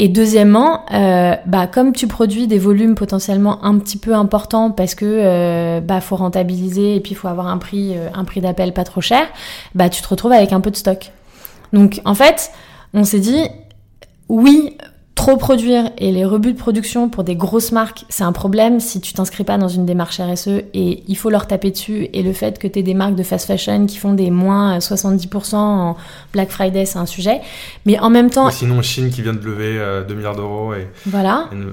Et 0.00 0.08
deuxièmement, 0.08 0.84
euh, 0.92 1.34
bah, 1.46 1.66
comme 1.66 1.92
tu 1.92 2.06
produis 2.06 2.46
des 2.46 2.58
volumes 2.58 2.94
potentiellement 2.94 3.64
un 3.64 3.78
petit 3.78 3.96
peu 3.96 4.14
importants 4.14 4.70
parce 4.70 4.94
que 4.94 5.04
euh, 5.04 5.80
bah, 5.80 6.00
faut 6.00 6.14
rentabiliser 6.14 6.94
et 6.94 7.00
puis 7.00 7.14
faut 7.14 7.26
avoir 7.26 7.48
un 7.48 7.58
prix, 7.58 7.96
euh, 7.96 8.08
un 8.14 8.24
prix 8.24 8.40
d'appel 8.40 8.72
pas 8.72 8.84
trop 8.84 9.00
cher, 9.00 9.26
bah, 9.74 9.88
tu 9.88 10.00
te 10.00 10.08
retrouves 10.08 10.32
avec 10.32 10.52
un 10.52 10.60
peu 10.60 10.70
de 10.70 10.76
stock. 10.76 11.10
Donc 11.72 12.00
en 12.04 12.14
fait, 12.14 12.52
on 12.94 13.02
s'est 13.02 13.18
dit, 13.18 13.42
oui, 14.28 14.76
trop 15.18 15.36
produire 15.36 15.90
et 15.98 16.12
les 16.12 16.24
rebuts 16.24 16.52
de 16.52 16.58
production 16.58 17.08
pour 17.08 17.24
des 17.24 17.34
grosses 17.34 17.72
marques, 17.72 18.04
c'est 18.08 18.22
un 18.22 18.30
problème 18.32 18.78
si 18.78 19.00
tu 19.00 19.12
t'inscris 19.12 19.42
pas 19.42 19.58
dans 19.58 19.66
une 19.68 19.84
démarche 19.84 20.20
RSE 20.20 20.48
et 20.74 21.02
il 21.08 21.16
faut 21.16 21.28
leur 21.28 21.46
taper 21.48 21.72
dessus. 21.72 22.08
Et 22.12 22.22
le 22.22 22.32
fait 22.32 22.58
que 22.58 22.68
tu 22.68 22.78
aies 22.78 22.82
des 22.84 22.94
marques 22.94 23.16
de 23.16 23.24
fast 23.24 23.46
fashion 23.46 23.86
qui 23.86 23.96
font 23.98 24.14
des 24.14 24.30
moins 24.30 24.78
70% 24.78 25.56
en 25.56 25.96
Black 26.32 26.50
Friday, 26.50 26.84
c'est 26.86 26.98
un 26.98 27.06
sujet. 27.06 27.40
Mais 27.84 27.98
en 27.98 28.10
même 28.10 28.30
temps, 28.30 28.46
Ou 28.46 28.50
sinon, 28.52 28.80
Chine 28.80 29.10
qui 29.10 29.22
vient 29.22 29.34
de 29.34 29.44
lever 29.44 29.76
euh, 29.78 30.04
2 30.04 30.14
milliards 30.14 30.36
d'euros 30.36 30.72
et, 30.74 30.86
voilà, 31.06 31.48
et 31.52 31.56
ne- 31.56 31.64
et 31.70 31.72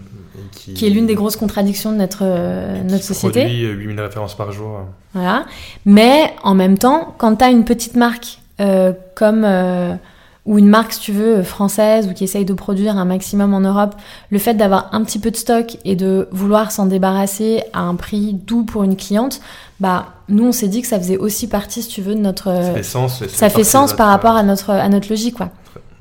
qui, 0.51 0.73
qui 0.73 0.85
est 0.87 0.89
l'une 0.89 1.05
des 1.05 1.15
grosses 1.15 1.37
contradictions 1.37 1.91
de 1.91 1.97
notre, 1.97 2.23
euh, 2.23 2.79
qui 2.81 2.91
notre 2.91 3.03
société. 3.03 3.41
produit 3.41 3.65
euh, 3.65 3.71
8000 3.73 4.01
références 4.01 4.35
par 4.35 4.51
jour. 4.51 4.79
Voilà. 5.13 5.45
Mais 5.85 6.33
en 6.43 6.55
même 6.55 6.77
temps, 6.77 7.13
quand 7.17 7.35
tu 7.37 7.45
as 7.45 7.49
une 7.51 7.63
petite 7.63 7.95
marque 7.95 8.39
euh, 8.59 8.91
comme 9.15 9.43
euh, 9.45 9.93
ou 10.45 10.59
une 10.59 10.67
marque, 10.67 10.93
si 10.93 10.99
tu 10.99 11.11
veux, 11.11 11.41
française 11.41 12.07
ou 12.07 12.13
qui 12.13 12.23
essaye 12.23 12.45
de 12.45 12.53
produire 12.53 12.97
un 12.97 13.05
maximum 13.05 13.53
en 13.53 13.61
Europe, 13.61 13.95
le 14.29 14.37
fait 14.39 14.53
d'avoir 14.53 14.89
un 14.93 15.03
petit 15.03 15.17
peu 15.19 15.31
de 15.31 15.35
stock 15.35 15.77
et 15.85 15.95
de 15.95 16.27
vouloir 16.31 16.71
s'en 16.71 16.85
débarrasser 16.85 17.63
à 17.73 17.81
un 17.81 17.95
prix 17.95 18.33
doux 18.33 18.63
pour 18.63 18.83
une 18.83 18.95
cliente, 18.95 19.41
bah 19.79 20.07
nous 20.29 20.45
on 20.45 20.51
s'est 20.51 20.67
dit 20.67 20.81
que 20.81 20.87
ça 20.87 20.99
faisait 20.99 21.17
aussi 21.17 21.47
partie, 21.47 21.81
si 21.81 21.89
tu 21.89 22.01
veux, 22.01 22.13
de 22.15 22.19
notre. 22.19 22.45
Ça 22.45 22.73
fait 22.73 22.83
sens. 22.83 23.21
Euh, 23.23 23.27
ça 23.27 23.49
fait 23.49 23.63
sens 23.63 23.93
par 23.93 24.07
votre- 24.07 24.11
rapport 24.27 24.35
à 24.37 24.43
notre 24.43 24.69
à 24.69 24.87
notre 24.89 25.09
logique, 25.09 25.35
quoi. 25.35 25.49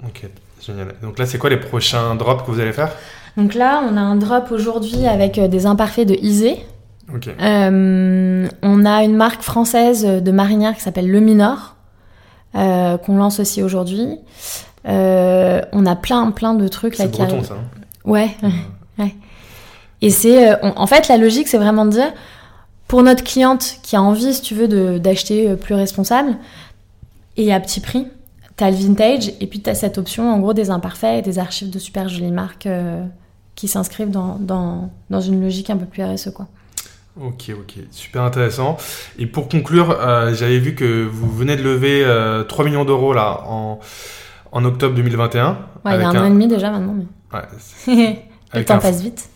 Ok, 0.07 0.29
génial. 0.65 0.95
Donc 1.03 1.19
là, 1.19 1.25
c'est 1.27 1.39
quoi 1.39 1.49
les 1.51 1.57
prochains 1.59 2.15
drops 2.15 2.45
que 2.45 2.51
vous 2.51 2.61
allez 2.61 2.73
faire? 2.75 2.91
Donc 3.39 3.55
là, 3.55 3.83
on 3.91 3.97
a 3.97 4.01
un 4.01 4.17
drop 4.17 4.51
aujourd'hui 4.53 5.07
avec 5.07 5.39
euh, 5.39 5.49
des 5.49 5.65
imparfaits 5.67 6.07
de 6.07 6.15
Isée. 6.15 6.65
Ok. 7.13 7.29
Euh, 7.29 8.49
on 8.63 8.85
a 8.85 9.03
une 9.03 9.17
marque 9.17 9.43
française 9.43 10.05
de 10.05 10.31
marinière 10.33 10.75
qui 10.75 10.81
s'appelle 10.83 11.11
Le 11.11 11.21
Minor, 11.21 11.75
euh, 12.57 12.97
qu'on 12.99 13.17
lance 13.17 13.41
aussi 13.41 13.63
aujourd'hui. 13.63 14.19
Euh, 14.87 15.61
on 15.73 15.87
a 15.87 15.97
plein, 15.97 16.31
plein 16.31 16.55
de 16.55 16.69
trucs 16.69 16.99
là 16.99 17.07
C'est 17.07 17.11
breton, 17.17 17.43
ça. 17.43 17.55
hein 17.55 17.59
Ouais. 18.99 19.15
Et 20.03 20.11
c'est, 20.11 20.51
euh, 20.53 20.57
en 20.77 20.87
fait, 20.87 21.09
la 21.09 21.17
logique, 21.17 21.49
c'est 21.49 21.57
vraiment 21.59 21.87
de 21.87 21.91
dire, 21.93 22.13
pour 22.89 23.03
notre 23.03 23.25
cliente 23.25 23.77
qui 23.83 23.97
a 23.97 24.03
envie, 24.03 24.35
si 24.35 24.43
tu 24.43 24.55
veux, 24.55 24.69
de- 24.69 24.99
d'acheter 24.99 25.55
plus 25.57 25.75
responsable 25.75 26.37
et 27.39 27.53
à 27.55 27.59
petit 27.61 27.81
prix, 27.81 28.07
t'as 28.57 28.71
le 28.71 28.77
vintage 28.77 29.33
et 29.41 29.47
puis 29.47 29.61
t'as 29.61 29.75
cette 29.75 29.97
option, 29.99 30.31
en 30.33 30.39
gros, 30.39 30.53
des 30.53 30.71
imparfaits 30.71 31.19
et 31.21 31.23
des 31.23 31.39
archives 31.39 31.71
de 31.71 31.79
super 31.79 32.09
jolies 32.09 32.31
marques 32.31 32.69
qui 33.55 33.67
s'inscrivent 33.69 34.11
dans, 34.11 34.37
dans, 34.39 34.91
dans 35.11 35.21
une 35.21 35.41
logique 35.41 35.71
un 35.71 35.77
peu 35.77 35.87
plus 35.87 36.05
RSE, 36.05 36.31
quoi. 36.35 36.47
Ok, 37.21 37.51
ok, 37.51 37.75
super 37.93 38.23
intéressant. 38.23 38.77
Et 39.19 39.27
pour 39.27 39.49
conclure, 39.49 39.97
euh, 40.01 40.35
j'avais 40.35 40.59
vu 40.59 40.75
que 40.75 41.07
vous 41.11 41.31
venez 41.31 41.57
de 41.57 41.63
lever 41.63 42.03
euh, 42.05 42.43
3 42.43 42.65
millions 42.65 42.85
d'euros 42.85 43.13
là 43.13 43.43
en, 43.47 43.79
en 44.51 44.65
octobre 44.65 44.97
2021. 44.97 45.59
Ouais, 45.85 45.95
il 45.95 46.01
y 46.01 46.05
a 46.05 46.09
un 46.09 46.17
an 46.17 46.25
et 46.25 46.31
demi 46.31 46.49
déjà 46.49 46.71
maintenant, 46.71 46.95
mais 46.97 47.39
ouais, 47.39 48.19
le 48.55 48.65
temps 48.65 48.75
un, 48.75 48.79
passe 48.79 49.01
vite. 49.01 49.29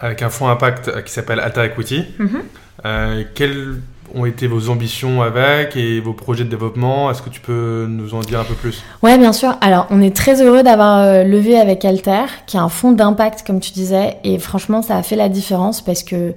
avec 0.00 0.22
un 0.22 0.30
fonds 0.30 0.48
impact 0.48 0.88
euh, 0.88 1.02
qui 1.02 1.12
s'appelle 1.12 1.38
Alta 1.38 1.64
Equity. 1.66 2.04
Mhm. 2.18 2.42
Euh, 2.84 3.22
quelles 3.34 3.76
ont 4.12 4.26
été 4.26 4.48
vos 4.48 4.68
ambitions 4.68 5.22
avec 5.22 5.76
et 5.76 6.00
vos 6.00 6.14
projets 6.14 6.42
de 6.42 6.48
développement? 6.48 7.12
Est-ce 7.12 7.22
que 7.22 7.30
tu 7.30 7.40
peux 7.40 7.86
nous 7.88 8.12
en 8.14 8.20
dire 8.20 8.40
un 8.40 8.44
peu 8.44 8.54
plus? 8.54 8.82
Ouais, 9.04 9.16
bien 9.18 9.32
sûr. 9.32 9.54
Alors, 9.60 9.86
on 9.90 10.02
est 10.02 10.16
très 10.16 10.42
heureux 10.42 10.64
d'avoir 10.64 11.22
levé 11.22 11.56
avec 11.56 11.84
Alter, 11.84 12.24
qui 12.46 12.56
est 12.56 12.60
un 12.60 12.68
fonds 12.68 12.90
d'impact, 12.90 13.46
comme 13.46 13.60
tu 13.60 13.70
disais. 13.70 14.16
Et 14.24 14.40
franchement, 14.40 14.82
ça 14.82 14.96
a 14.96 15.04
fait 15.04 15.14
la 15.14 15.28
différence 15.28 15.80
parce 15.80 16.02
que, 16.02 16.34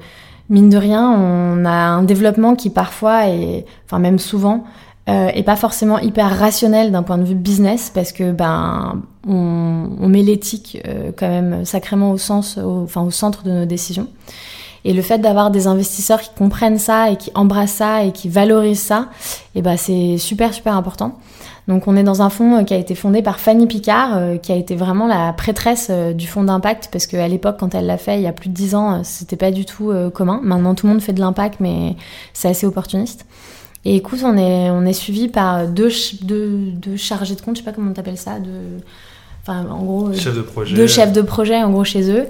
mine 0.49 0.69
de 0.69 0.77
rien, 0.77 1.11
on 1.11 1.65
a 1.65 1.71
un 1.71 2.03
développement 2.03 2.55
qui 2.55 2.69
parfois, 2.69 3.27
est, 3.27 3.65
enfin 3.85 3.99
même 3.99 4.19
souvent, 4.19 4.63
euh, 5.09 5.27
est 5.33 5.43
pas 5.43 5.55
forcément 5.55 5.99
hyper 5.99 6.37
rationnel 6.37 6.91
d'un 6.91 7.03
point 7.03 7.17
de 7.17 7.23
vue 7.23 7.35
business 7.35 7.91
parce 7.93 8.13
que 8.13 8.31
ben 8.31 9.01
on, 9.27 9.89
on 9.99 10.07
met 10.07 10.21
l'éthique 10.21 10.81
euh, 10.87 11.11
quand 11.17 11.27
même 11.27 11.65
sacrément 11.65 12.11
au 12.11 12.17
sens, 12.17 12.57
au, 12.57 12.83
enfin 12.83 13.01
au 13.01 13.11
centre 13.11 13.43
de 13.43 13.51
nos 13.51 13.65
décisions. 13.65 14.07
Et 14.85 14.93
le 14.93 15.01
fait 15.01 15.19
d'avoir 15.19 15.49
des 15.49 15.67
investisseurs 15.67 16.21
qui 16.21 16.29
comprennent 16.37 16.77
ça 16.77 17.09
et 17.09 17.15
qui 17.15 17.31
embrassent 17.35 17.71
ça 17.71 18.03
et 18.03 18.11
qui 18.11 18.27
valorisent 18.29 18.81
ça, 18.81 19.07
et 19.55 19.61
ben 19.61 19.77
c'est 19.77 20.17
super 20.17 20.53
super 20.53 20.75
important. 20.75 21.17
Donc 21.67 21.87
on 21.87 21.95
est 21.95 22.03
dans 22.03 22.21
un 22.21 22.29
fonds 22.29 22.57
euh, 22.57 22.63
qui 22.63 22.73
a 22.73 22.77
été 22.77 22.93
fondé 22.95 23.21
par 23.21 23.39
Fanny 23.39 23.67
Picard, 23.67 24.17
euh, 24.17 24.37
qui 24.37 24.51
a 24.51 24.55
été 24.55 24.75
vraiment 24.75 25.07
la 25.07 25.31
prêtresse 25.33 25.87
euh, 25.89 26.13
du 26.13 26.27
fonds 26.27 26.43
d'impact, 26.43 26.89
parce 26.91 27.07
qu'à 27.07 27.27
l'époque, 27.27 27.57
quand 27.59 27.73
elle 27.73 27.85
l'a 27.85 27.97
fait, 27.97 28.17
il 28.17 28.23
y 28.23 28.27
a 28.27 28.33
plus 28.33 28.49
de 28.49 28.53
dix 28.53 28.75
ans, 28.75 29.03
c'était 29.03 29.37
pas 29.37 29.51
du 29.51 29.65
tout 29.65 29.93
commun. 30.13 30.41
Maintenant, 30.43 30.75
tout 30.75 30.87
le 30.87 30.93
monde 30.93 31.01
fait 31.01 31.13
de 31.13 31.19
l'impact, 31.19 31.59
mais 31.59 31.95
c'est 32.33 32.49
assez 32.49 32.65
opportuniste. 32.65 33.25
Et 33.85 33.95
écoute, 33.95 34.19
on 34.23 34.37
est, 34.37 34.69
on 34.69 34.85
est 34.85 34.93
suivi 34.93 35.27
par 35.27 35.67
deux, 35.67 35.89
deux, 36.21 36.57
deux 36.71 36.95
chargés 36.95 37.35
de 37.35 37.41
compte, 37.41 37.55
je 37.55 37.61
sais 37.61 37.65
pas 37.65 37.73
comment 37.73 37.91
t'appelles 37.91 38.17
ça, 38.17 38.39
de... 38.39 38.49
Enfin, 39.45 39.65
en 39.69 39.83
gros, 39.83 40.07
euh, 40.07 40.13
Chef 40.13 40.35
de 40.37 40.41
projet. 40.41 40.73
deux 40.73 40.87
chefs 40.87 41.11
de 41.11 41.21
projet 41.21 41.61
en 41.61 41.69
gros 41.69 41.83
chez 41.83 42.09
eux 42.09 42.27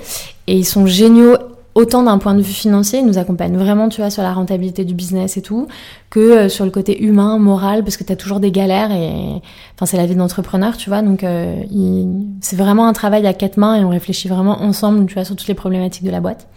et 0.47 0.55
ils 0.55 0.65
sont 0.65 0.87
géniaux 0.87 1.37
autant 1.75 2.03
d'un 2.03 2.17
point 2.17 2.33
de 2.35 2.41
vue 2.41 2.53
financier, 2.53 2.99
ils 2.99 3.05
nous 3.05 3.17
accompagnent 3.17 3.57
vraiment 3.57 3.89
tu 3.89 4.01
vois 4.01 4.09
sur 4.09 4.21
la 4.23 4.31
rentabilité 4.33 4.85
du 4.85 4.93
business 4.93 5.37
et 5.37 5.41
tout 5.41 5.67
que 6.09 6.19
euh, 6.19 6.49
sur 6.49 6.65
le 6.65 6.71
côté 6.71 7.03
humain, 7.03 7.37
moral 7.39 7.83
parce 7.83 7.97
que 7.97 8.03
tu 8.03 8.13
as 8.13 8.15
toujours 8.15 8.39
des 8.39 8.51
galères 8.51 8.91
et 8.91 9.41
enfin 9.75 9.85
c'est 9.85 9.97
la 9.97 10.05
vie 10.05 10.15
d'entrepreneur, 10.15 10.77
tu 10.77 10.89
vois. 10.89 11.01
Donc 11.01 11.23
euh, 11.23 11.55
il- 11.71 12.27
c'est 12.41 12.55
vraiment 12.55 12.87
un 12.87 12.93
travail 12.93 13.25
à 13.25 13.33
quatre 13.33 13.57
mains 13.57 13.75
et 13.75 13.83
on 13.83 13.89
réfléchit 13.89 14.27
vraiment 14.27 14.61
ensemble, 14.61 15.05
tu 15.07 15.15
vois, 15.15 15.25
sur 15.25 15.35
toutes 15.35 15.47
les 15.47 15.53
problématiques 15.55 16.03
de 16.05 16.11
la 16.11 16.19
boîte. 16.21 16.47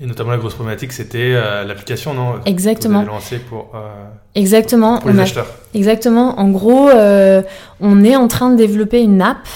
Et 0.00 0.06
notamment 0.06 0.30
la 0.30 0.38
grosse 0.38 0.54
problématique, 0.54 0.92
c'était 0.92 1.32
euh, 1.34 1.64
l'application, 1.64 2.14
non? 2.14 2.36
Exactement. 2.46 3.04
Que 3.04 3.10
vous 3.10 3.16
avez 3.34 3.38
pour, 3.38 3.70
euh, 3.74 4.04
Exactement, 4.34 4.98
pour 4.98 5.10
on 5.10 5.12
les 5.12 5.20
a 5.20 5.22
acheteurs. 5.22 5.46
Exactement. 5.74 6.40
En 6.40 6.48
gros, 6.48 6.88
euh, 6.88 7.42
on 7.80 8.02
est 8.02 8.16
en 8.16 8.26
train 8.26 8.50
de 8.50 8.56
développer 8.56 9.02
une 9.02 9.20
app 9.22 9.46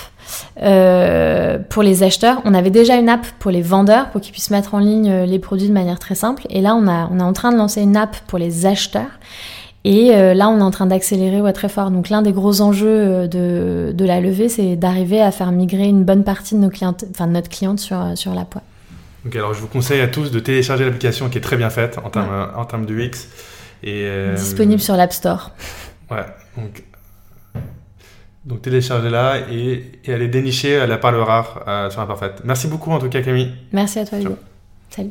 euh, 0.62 1.58
pour 1.68 1.82
les 1.82 2.02
acheteurs. 2.02 2.40
On 2.44 2.54
avait 2.54 2.70
déjà 2.70 2.96
une 2.96 3.08
app 3.08 3.26
pour 3.38 3.50
les 3.50 3.62
vendeurs 3.62 4.10
pour 4.10 4.20
qu'ils 4.20 4.32
puissent 4.32 4.50
mettre 4.50 4.74
en 4.74 4.78
ligne 4.78 5.10
euh, 5.10 5.26
les 5.26 5.38
produits 5.38 5.68
de 5.68 5.72
manière 5.72 5.98
très 5.98 6.14
simple. 6.14 6.46
Et 6.50 6.60
là, 6.60 6.74
on, 6.74 6.86
a, 6.88 7.08
on 7.12 7.18
est 7.18 7.22
en 7.22 7.32
train 7.32 7.52
de 7.52 7.56
lancer 7.56 7.82
une 7.82 7.96
app 7.96 8.16
pour 8.26 8.38
les 8.38 8.66
acheteurs. 8.66 9.20
Et 9.84 10.14
euh, 10.14 10.34
là, 10.34 10.48
on 10.48 10.58
est 10.58 10.62
en 10.62 10.70
train 10.70 10.86
d'accélérer 10.86 11.40
ouais, 11.40 11.52
très 11.52 11.68
fort. 11.68 11.90
Donc, 11.90 12.08
l'un 12.08 12.22
des 12.22 12.32
gros 12.32 12.60
enjeux 12.60 13.28
de, 13.28 13.92
de 13.94 14.04
la 14.04 14.20
levée, 14.20 14.48
c'est 14.48 14.76
d'arriver 14.76 15.20
à 15.20 15.30
faire 15.30 15.52
migrer 15.52 15.86
une 15.86 16.04
bonne 16.04 16.24
partie 16.24 16.54
de, 16.54 16.60
nos 16.60 16.70
clientes, 16.70 17.04
enfin, 17.10 17.26
de 17.28 17.32
notre 17.32 17.48
cliente 17.48 17.78
sur, 17.78 17.98
sur 18.16 18.34
l'app. 18.34 18.54
ouais. 18.56 18.62
Donc 19.24 19.34
alors 19.34 19.54
je 19.54 19.60
vous 19.60 19.66
conseille 19.66 20.00
à 20.00 20.06
tous 20.06 20.30
de 20.30 20.38
télécharger 20.38 20.84
l'application 20.84 21.28
qui 21.28 21.38
est 21.38 21.40
très 21.40 21.56
bien 21.56 21.68
faite 21.68 21.98
en 22.04 22.10
termes, 22.10 22.48
en 22.54 22.64
termes 22.64 22.86
de 22.86 22.94
UX. 22.94 23.26
Et, 23.82 24.04
euh, 24.04 24.36
Disponible 24.36 24.80
sur 24.80 24.96
l'App 24.96 25.12
Store. 25.12 25.50
Ouais, 26.12 26.24
donc, 26.56 26.84
donc 28.46 28.62
téléchargez-la 28.62 29.50
et, 29.50 29.84
et 30.04 30.14
allez 30.14 30.28
dénicher 30.28 30.86
la 30.86 30.96
perle 30.98 31.16
rare 31.16 31.64
euh, 31.66 31.90
sur 31.90 32.00
Imparfaite. 32.00 32.42
Merci 32.44 32.68
beaucoup 32.68 32.92
en 32.92 32.98
tout 32.98 33.08
cas 33.08 33.20
Camille. 33.20 33.52
Merci 33.72 33.98
à 33.98 34.06
toi. 34.06 34.18
Hugo. 34.18 34.36
Salut. 34.88 35.10